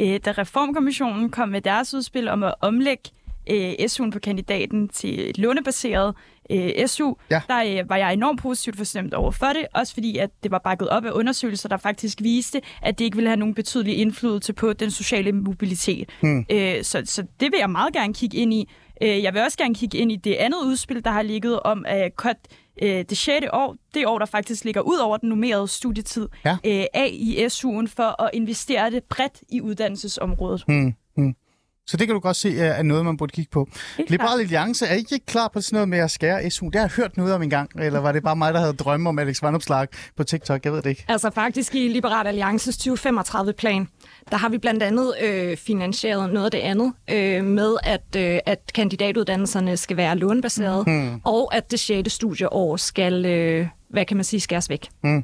[0.00, 3.02] Øh, da Reformkommissionen kom med deres udspil om at omlægge
[3.50, 6.14] øh, SU'en på kandidaten til et lånebaseret
[6.50, 7.40] øh, SU, Ja.
[7.48, 9.66] der øh, var jeg enormt positivt forstemt over for det.
[9.74, 13.16] Også fordi, at det var bakket op af undersøgelser, der faktisk viste, at det ikke
[13.16, 16.08] ville have nogen betydelig indflydelse på den sociale mobilitet.
[16.20, 16.46] Hmm.
[16.50, 18.68] Øh, så, så det vil jeg meget gerne kigge ind i.
[19.02, 21.84] Øh, jeg vil også gerne kigge ind i det andet udspil, der har ligget om
[21.88, 22.36] at cut
[22.82, 23.46] øh, det 6.
[23.52, 26.56] år, det år, der faktisk ligger ud over den normerede studietid, Ja.
[26.66, 30.64] øh, af i SU'en for at investere det bredt i uddannelsesområdet.
[30.68, 31.34] Hmm, hmm.
[31.86, 33.68] Så det kan du godt se er er noget, man burde kigge på.
[33.96, 36.66] Helt Liberal Alliance, er I ikke klar på sådan noget med at skære SU?
[36.66, 37.70] Det har jeg hørt noget om en gang.
[37.80, 40.64] Eller var det bare mig, der havde drømme om Alex Vandopslag på TikTok?
[40.64, 41.04] Jeg ved det ikke.
[41.08, 43.88] Altså faktisk i Liberal Alliances 2035-plan,
[44.30, 48.38] der har vi blandt andet øh, finansieret noget af det andet øh, med, at, øh,
[48.46, 51.20] at kandidatuddannelserne skal være lånebaseret, mm.
[51.24, 52.12] og at det 6.
[52.12, 54.88] studieår skal, øh, hvad kan man sige, skæres væk.
[55.02, 55.22] Jeg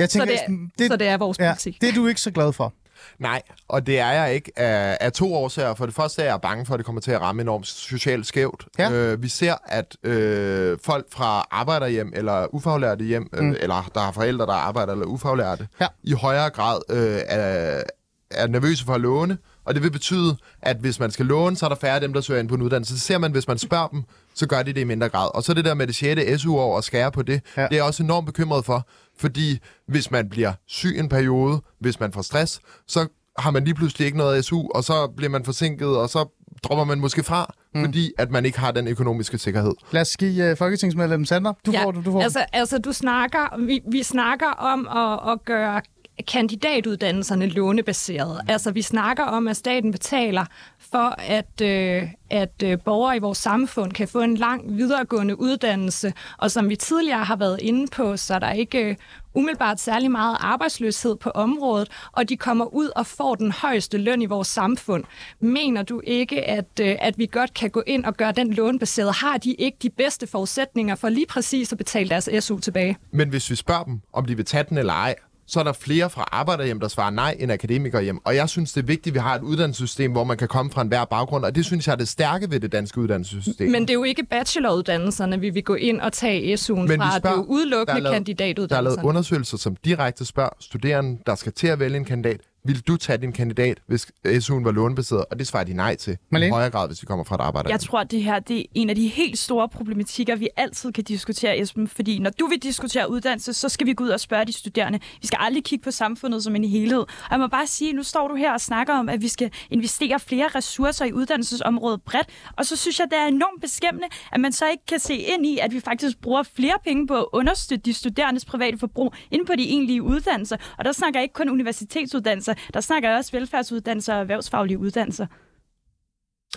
[0.00, 1.80] Så tænker, det, Esben, det, så det er vores ja, politik.
[1.80, 2.74] det er du ikke så glad for.
[3.18, 5.74] Nej, og det er jeg ikke af, af to årsager.
[5.74, 8.26] For det første er jeg bange for, at det kommer til at ramme enormt socialt
[8.26, 8.66] skævt.
[8.78, 8.90] Ja.
[8.92, 14.12] Øh, vi ser, at øh, folk fra arbejderhjem eller ufaglærte hjem, øh, eller der har
[14.12, 15.86] forældre, der arbejder eller ufaglærte, Ja.
[16.02, 17.82] i højere grad øh, er,
[18.30, 19.38] er nervøse for at låne.
[19.64, 22.12] Og det vil betyde, at hvis man skal låne, så er der færre af dem,
[22.12, 22.98] der søger ind på en uddannelse.
[22.98, 24.02] Så ser man, hvis man spørger dem,
[24.36, 25.30] så gør de det i mindre grad.
[25.34, 26.42] Og så det der med det 6.
[26.42, 27.62] SU-år og skære på det, Ja.
[27.62, 27.68] ja.
[27.68, 28.86] det er jeg også enormt bekymret for.
[29.18, 29.58] Fordi
[29.88, 33.08] hvis man bliver syg en periode, hvis man får stress, så
[33.38, 36.28] har man lige pludselig ikke noget SU, og så bliver man forsinket, og så
[36.64, 37.84] dropper man måske fra, mm.
[37.84, 39.74] fordi at man ikke har den økonomiske sikkerhed.
[39.90, 41.52] Lad os give uh, folketingsmedlem Sander.
[41.66, 45.44] Du får du, du får altså, altså, du snakker, vi, vi snakker om at, at
[45.44, 45.80] gøre
[46.28, 48.40] kandidatuddannelserne lånebaserede.
[48.48, 50.44] Altså, vi snakker om, at staten betaler
[50.78, 56.12] for, at, øh, at øh, borgere i vores samfund kan få en lang videregående uddannelse.
[56.38, 58.96] Og som vi tidligere har været inde på, så er der ikke øh,
[59.34, 64.22] umiddelbart særlig meget arbejdsløshed på området, og de kommer ud og får den højeste løn
[64.22, 65.04] i vores samfund.
[65.40, 69.14] Mener du ikke, at, øh, at vi godt kan gå ind og gøre den lånebaseret?
[69.14, 72.96] Har de ikke de bedste forudsætninger for lige præcis at betale deres SU tilbage?
[73.10, 75.14] Men hvis vi spørger dem, om de vil tage den eller ej,
[75.48, 78.20] så er der flere fra arbejderhjem, der svarer nej, end akademikerhjem.
[78.24, 80.70] Og jeg synes, det er vigtigt, at vi har et uddannelsessystem, hvor man kan komme
[80.72, 83.70] fra enhver baggrund, og det synes jeg er det stærke ved det danske uddannelsessystem.
[83.70, 86.96] Men det er jo ikke bacheloruddannelserne, vi vil gå ind og tage SU'en Men de
[86.96, 87.04] fra.
[87.06, 89.08] Det er spørger- jo udelukkende der er lavet- Der er lavet kandidatuddannelserne.
[89.08, 93.18] undersøgelser, som direkte spørger studerende, der skal til at vælge en kandidat, vil du tage
[93.18, 95.24] din kandidat, hvis SU'en var lånebaseret?
[95.30, 96.16] Og det svarer de nej til.
[96.30, 96.48] Malene?
[96.48, 97.70] I højere grad, hvis vi kommer fra et arbejde.
[97.70, 100.92] Jeg tror, at det her det er en af de helt store problematikker, vi altid
[100.92, 101.88] kan diskutere, Esben.
[101.88, 105.00] Fordi når du vil diskutere uddannelse, så skal vi gå ud og spørge de studerende.
[105.20, 106.98] Vi skal aldrig kigge på samfundet som en helhed.
[106.98, 109.50] Og jeg må bare sige, nu står du her og snakker om, at vi skal
[109.70, 112.28] investere flere ressourcer i uddannelsesområdet bredt.
[112.56, 115.46] Og så synes jeg, det er enormt beskæmmende, at man så ikke kan se ind
[115.46, 119.46] i, at vi faktisk bruger flere penge på at understøtte de studerendes private forbrug inden
[119.46, 120.56] på de egentlige uddannelser.
[120.78, 125.26] Og der snakker jeg ikke kun universitetsuddannelser, der snakker jeg også velfærdsuddannelser og erhvervsfaglige uddannelser.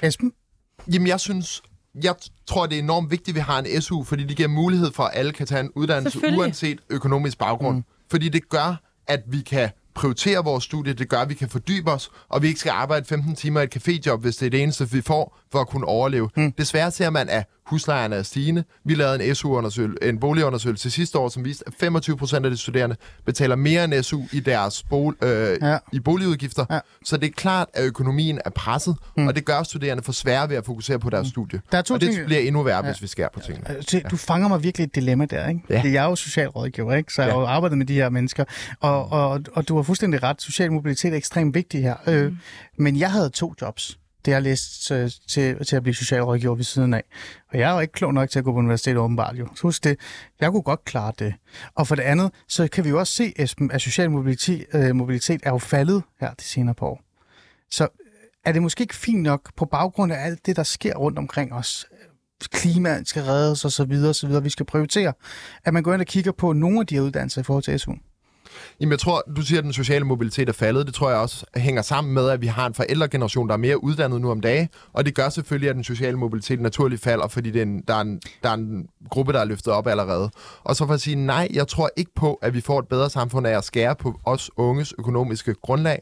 [0.04, 0.34] Esben?
[0.94, 1.62] Jamen, jeg synes,
[2.04, 2.16] jeg
[2.48, 5.04] tror, det er enormt vigtigt, at vi har en SU, fordi det giver mulighed for,
[5.04, 7.78] at alle kan tage en uddannelse, uanset økonomisk baggrund.
[7.78, 7.84] Mm.
[8.12, 11.92] Fordi det gør, at vi kan prioritere vores studie, det gør, at vi kan fordybe
[11.92, 14.64] os, og vi ikke skal arbejde 15 timer i et caféjob, hvis det er det
[14.64, 16.30] eneste, vi får for at kunne overleve.
[16.38, 16.52] Mm.
[16.52, 18.64] Desværre ser man, at huslejerne er stigende.
[18.86, 22.58] Vi lavede en SU-undersøgelse, en boligundersøgelse sidste år, som viste, at 25 procent af de
[22.58, 25.78] studerende betaler mere end SU i deres bol, øh, Ja.
[25.94, 26.66] i boligudgifter.
[26.72, 26.80] Ja.
[27.06, 29.28] Så det er klart, at økonomien er presset, mm.
[29.28, 31.30] og det gør studerende for svære ved at fokusere på deres mm.
[31.30, 31.62] studie.
[31.72, 32.92] Der er to og det ting- bliver endnu værre, ja.
[32.92, 33.78] hvis vi skærer på tingene.
[33.78, 35.62] Øh, se, Du fanger mig virkelig et dilemma der, ikke?
[35.70, 35.76] Ja.
[35.82, 37.14] Det er jeg er jo socialrådgiver, ikke?
[37.14, 37.34] Så jeg Ja.
[37.34, 38.44] har jo arbejdet med de her mennesker.
[38.80, 40.42] Og, og, og du har fuldstændig ret.
[40.42, 41.96] Social mobilitet er ekstremt vigtig her.
[42.08, 42.14] Mm.
[42.14, 42.34] Øh,
[42.78, 44.00] men jeg havde to jobs.
[44.26, 47.04] Det jeg læst øh, til, til at blive socialrådgiver ved siden af.
[47.52, 49.48] Og jeg er jo ikke klog nok til at gå på universitetet åbenbart jo.
[49.56, 50.00] Så husk det.
[50.42, 51.34] Jeg kunne godt klare det.
[51.76, 54.96] Og for det andet, så kan vi jo også se, Esben, at social mobilitet, øh,
[54.96, 57.02] mobilitet er jo faldet her de senere par år.
[57.72, 57.90] Så øh,
[58.46, 61.54] er det måske ikke fint nok på baggrund af alt det, der sker rundt omkring
[61.54, 61.86] os?
[62.52, 64.44] Klimaet skal reddes og så videre, og så videre.
[64.44, 65.14] Vi skal prioritere,
[65.66, 67.80] at man går ind og kigger på nogle af de her uddannelser i forhold til
[67.80, 67.94] SU.
[68.80, 70.88] Jamen, jeg tror, du siger, at den sociale mobilitet er faldet.
[70.88, 73.84] Det tror jeg også hænger sammen med, at vi har en forældregeneration, der er mere
[73.84, 74.70] uddannet nu om dagen.
[74.94, 77.94] Og det gør selvfølgelig, at den sociale mobilitet naturligt falder, fordi det er en, der,
[77.94, 80.30] er en, der er en gruppe, der er løftet op allerede.
[80.64, 83.10] Og så for at sige, nej, jeg tror ikke på, at vi får et bedre
[83.10, 86.02] samfund af at skære på os unges økonomiske grundlag.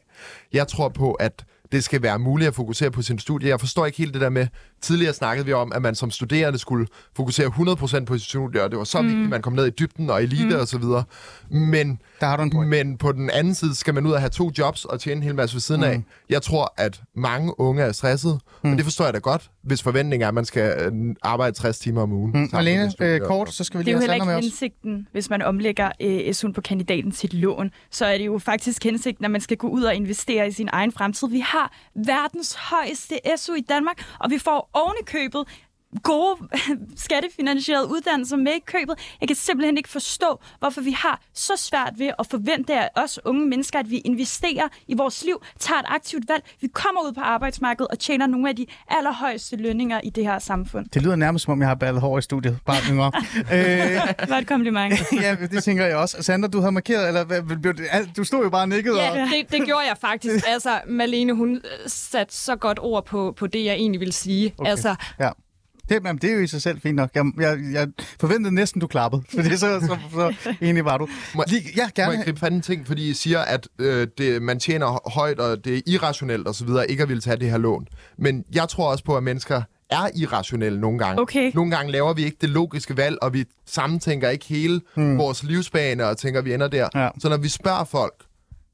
[0.54, 3.50] Jeg tror på, at det skal være muligt at fokusere på sin studie.
[3.50, 4.48] Jeg forstår ikke helt det der med,
[4.82, 8.72] tidligere snakkede vi om, at man som studerende skulle fokusere 100% på sit studie, og
[8.72, 9.08] det var så mm.
[9.08, 10.62] vigtigt, at man kom ned i dybden og elite mm.
[10.62, 11.04] og så videre.
[11.50, 12.70] Men Der har du en point.
[12.70, 15.24] men på den anden side skal man ud og have to jobs og tjene en
[15.24, 15.88] hel masse ved siden mm.
[15.88, 16.04] af.
[16.30, 18.72] Jeg tror, at mange unge er stresset, mm.
[18.72, 21.80] og det forstår jeg da godt, hvis forventningen er, at man skal øh, arbejde 60
[21.80, 22.32] timer om ugen.
[22.36, 22.48] Mm.
[22.48, 23.02] studiet.
[23.02, 25.92] øh, kort, så skal vi Det er lige jo heller ikke hensigten, hvis man omlægger
[26.02, 27.72] øh, SU'en på kandidaten til lån.
[27.92, 30.70] Så er det jo faktisk hensigten, at man skal gå ud og investere i sin
[30.72, 31.28] egen fremtid.
[31.28, 35.48] Vi har verdens højeste SU i Danmark, og vi får oven i købet
[36.04, 36.38] gode
[37.06, 38.96] skattefinansierede uddannelser med i købet.
[39.22, 43.20] Jeg kan simpelthen ikke forstå, hvorfor vi har så svært ved at forvente af os
[43.26, 47.14] unge mennesker, at vi investerer i vores liv, tager et aktivt valg, vi kommer ud
[47.14, 50.86] på arbejdsmarkedet og tjener nogle af de allerhøjeste lønninger i det her samfund.
[50.94, 52.58] Det lyder nærmest, som om jeg har ballet hår i studiet.
[52.66, 53.12] Bare yngre.
[53.54, 54.94] øh, Det var et kompliment.
[55.22, 56.24] ja, det tænker jeg også.
[56.24, 59.02] Sandra, du har markeret, eller du stod jo bare og nikkede.
[59.02, 60.46] Ja, Og, det, det gjorde jeg faktisk.
[60.48, 64.54] Altså, Malene, hun satte så godt ord på, på det, jeg egentlig ville sige.
[64.58, 64.70] Okay.
[64.70, 65.30] Altså, ja.
[65.90, 67.10] Det, men det er jo i sig selv fint nok.
[67.16, 67.88] Jeg, jeg, jeg
[68.20, 69.22] forventede næsten, du klappede.
[69.36, 71.08] Fordi så, så, så enig var du.
[71.36, 72.12] Må- Lige, ja, Må gerne.
[72.12, 75.66] jeg gribe fat en ting, fordi I siger, at øh, det, man tjener højt, og
[75.66, 77.88] det er irrationelt osv., ikke at ville tage det her lån.
[78.18, 81.22] Men jeg tror også på, at mennesker er irrationelle nogle gange.
[81.22, 81.52] Okay.
[81.56, 85.18] Nogle gange laver vi ikke det logiske valg, og vi sammentænker ikke hele hmm.
[85.18, 86.90] vores livsbane og tænker, at vi ender der.
[86.96, 87.10] Ja.
[87.20, 88.14] Så når vi spørger folk,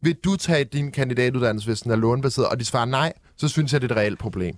[0.01, 3.74] vil du tage din kandidatuddannelse, hvis den er lånebaseret, og de svarer nej, så synes
[3.74, 4.55] jeg, det er et reelt problem.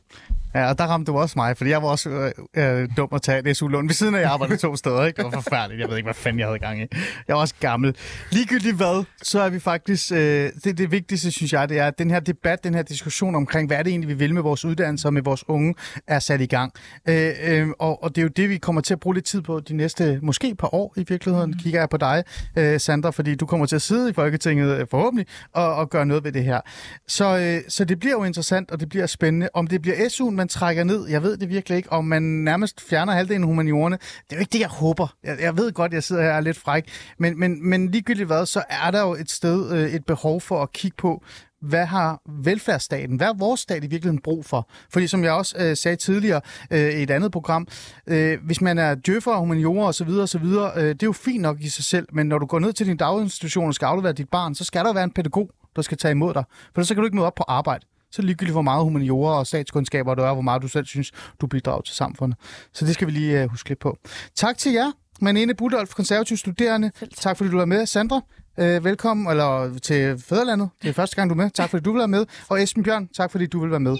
[0.56, 3.22] Ja, og der ramte du også mig, fordi jeg var også øh, øh, dum at
[3.22, 3.88] tage et SU-lån.
[3.88, 5.18] Ved siden af, jeg arbejdede to steder, ikke?
[5.18, 5.82] Det var forfærdeligt.
[5.82, 6.86] Jeg ved ikke, hvad fanden jeg havde gang i.
[7.28, 7.95] Jeg var også gammel.
[8.32, 10.12] Ligegyldigt hvad, så er vi faktisk...
[10.12, 13.36] Øh, det, det vigtigste, synes jeg, det er, at den her debat, den her diskussion
[13.36, 15.76] omkring, hvad er det egentlig, vi vil med vores uddannelser og med vores unge,
[16.08, 16.74] er sat i gang.
[17.10, 19.41] Øh, øh, og, og det er jo det, vi kommer til at bruge lidt tid
[19.41, 21.51] på de næste, måske par år i virkeligheden.
[21.51, 21.58] Mm.
[21.58, 22.24] Kigger jeg på dig,
[22.58, 26.06] øh, Sandra, fordi du kommer til at sidde i Folketinget øh, forhåbentlig og, og gøre
[26.06, 26.62] noget ved det her.
[27.08, 29.49] Så, øh, så det bliver jo interessant, og det bliver spændende.
[29.53, 31.91] Om det bliver SU'en, man trækker ned, jeg ved det virkelig ikke.
[31.91, 35.07] Om man nærmest fjerner halvdelen af humaniorerne, det er jo ikke det, jeg håber.
[35.23, 36.89] Jeg, jeg ved godt, jeg sidder her og er lidt fræk.
[37.19, 40.63] Men, men, men ligegyldigt hvad, så er der jo et sted, øh, et behov for
[40.63, 41.23] at kigge på,
[41.61, 44.69] hvad har velfærdsstaten, hvad har vores stat i virkeligheden brug for?
[44.89, 46.41] Fordi som jeg også øh, sagde tidligere
[46.71, 47.67] øh, i et andet program,
[48.07, 51.69] øh, hvis man er djøffer, humaniorer osv., osv., øh, det er jo fint nok i
[51.69, 54.55] sig selv, men når du går ned til din daginstitution og skal aflevere dit barn,
[54.55, 56.43] så skal der være en pædagog, der skal tage imod dig.
[56.75, 57.85] For så kan du ikke møde op på arbejde.
[58.16, 61.11] Så ligegyldigt, hvor meget humaniorer og statskundskaber du er, hvor meget du selv synes,
[61.41, 62.39] du bidrager til samfundet.
[62.74, 63.97] Så det skal vi lige øh, huske lidt på.
[64.36, 64.91] Tak til jer,
[65.22, 66.91] Manene Budolf, konservativ studerende.
[67.18, 67.86] Tak fordi du var med.
[67.86, 68.22] Sandra,
[68.59, 70.70] øh, velkommen eller til Fæderlandet.
[70.82, 71.49] Det er første gang, du er med.
[71.49, 72.26] Tak fordi du vil være med.
[72.49, 73.97] Og Esben Bjørn, tak fordi du vil være med.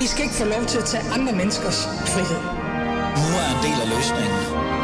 [0.00, 2.65] I skal ikke få lov til at tage andre menneskers frihed.
[3.16, 4.75] Nu er en del af løsningen.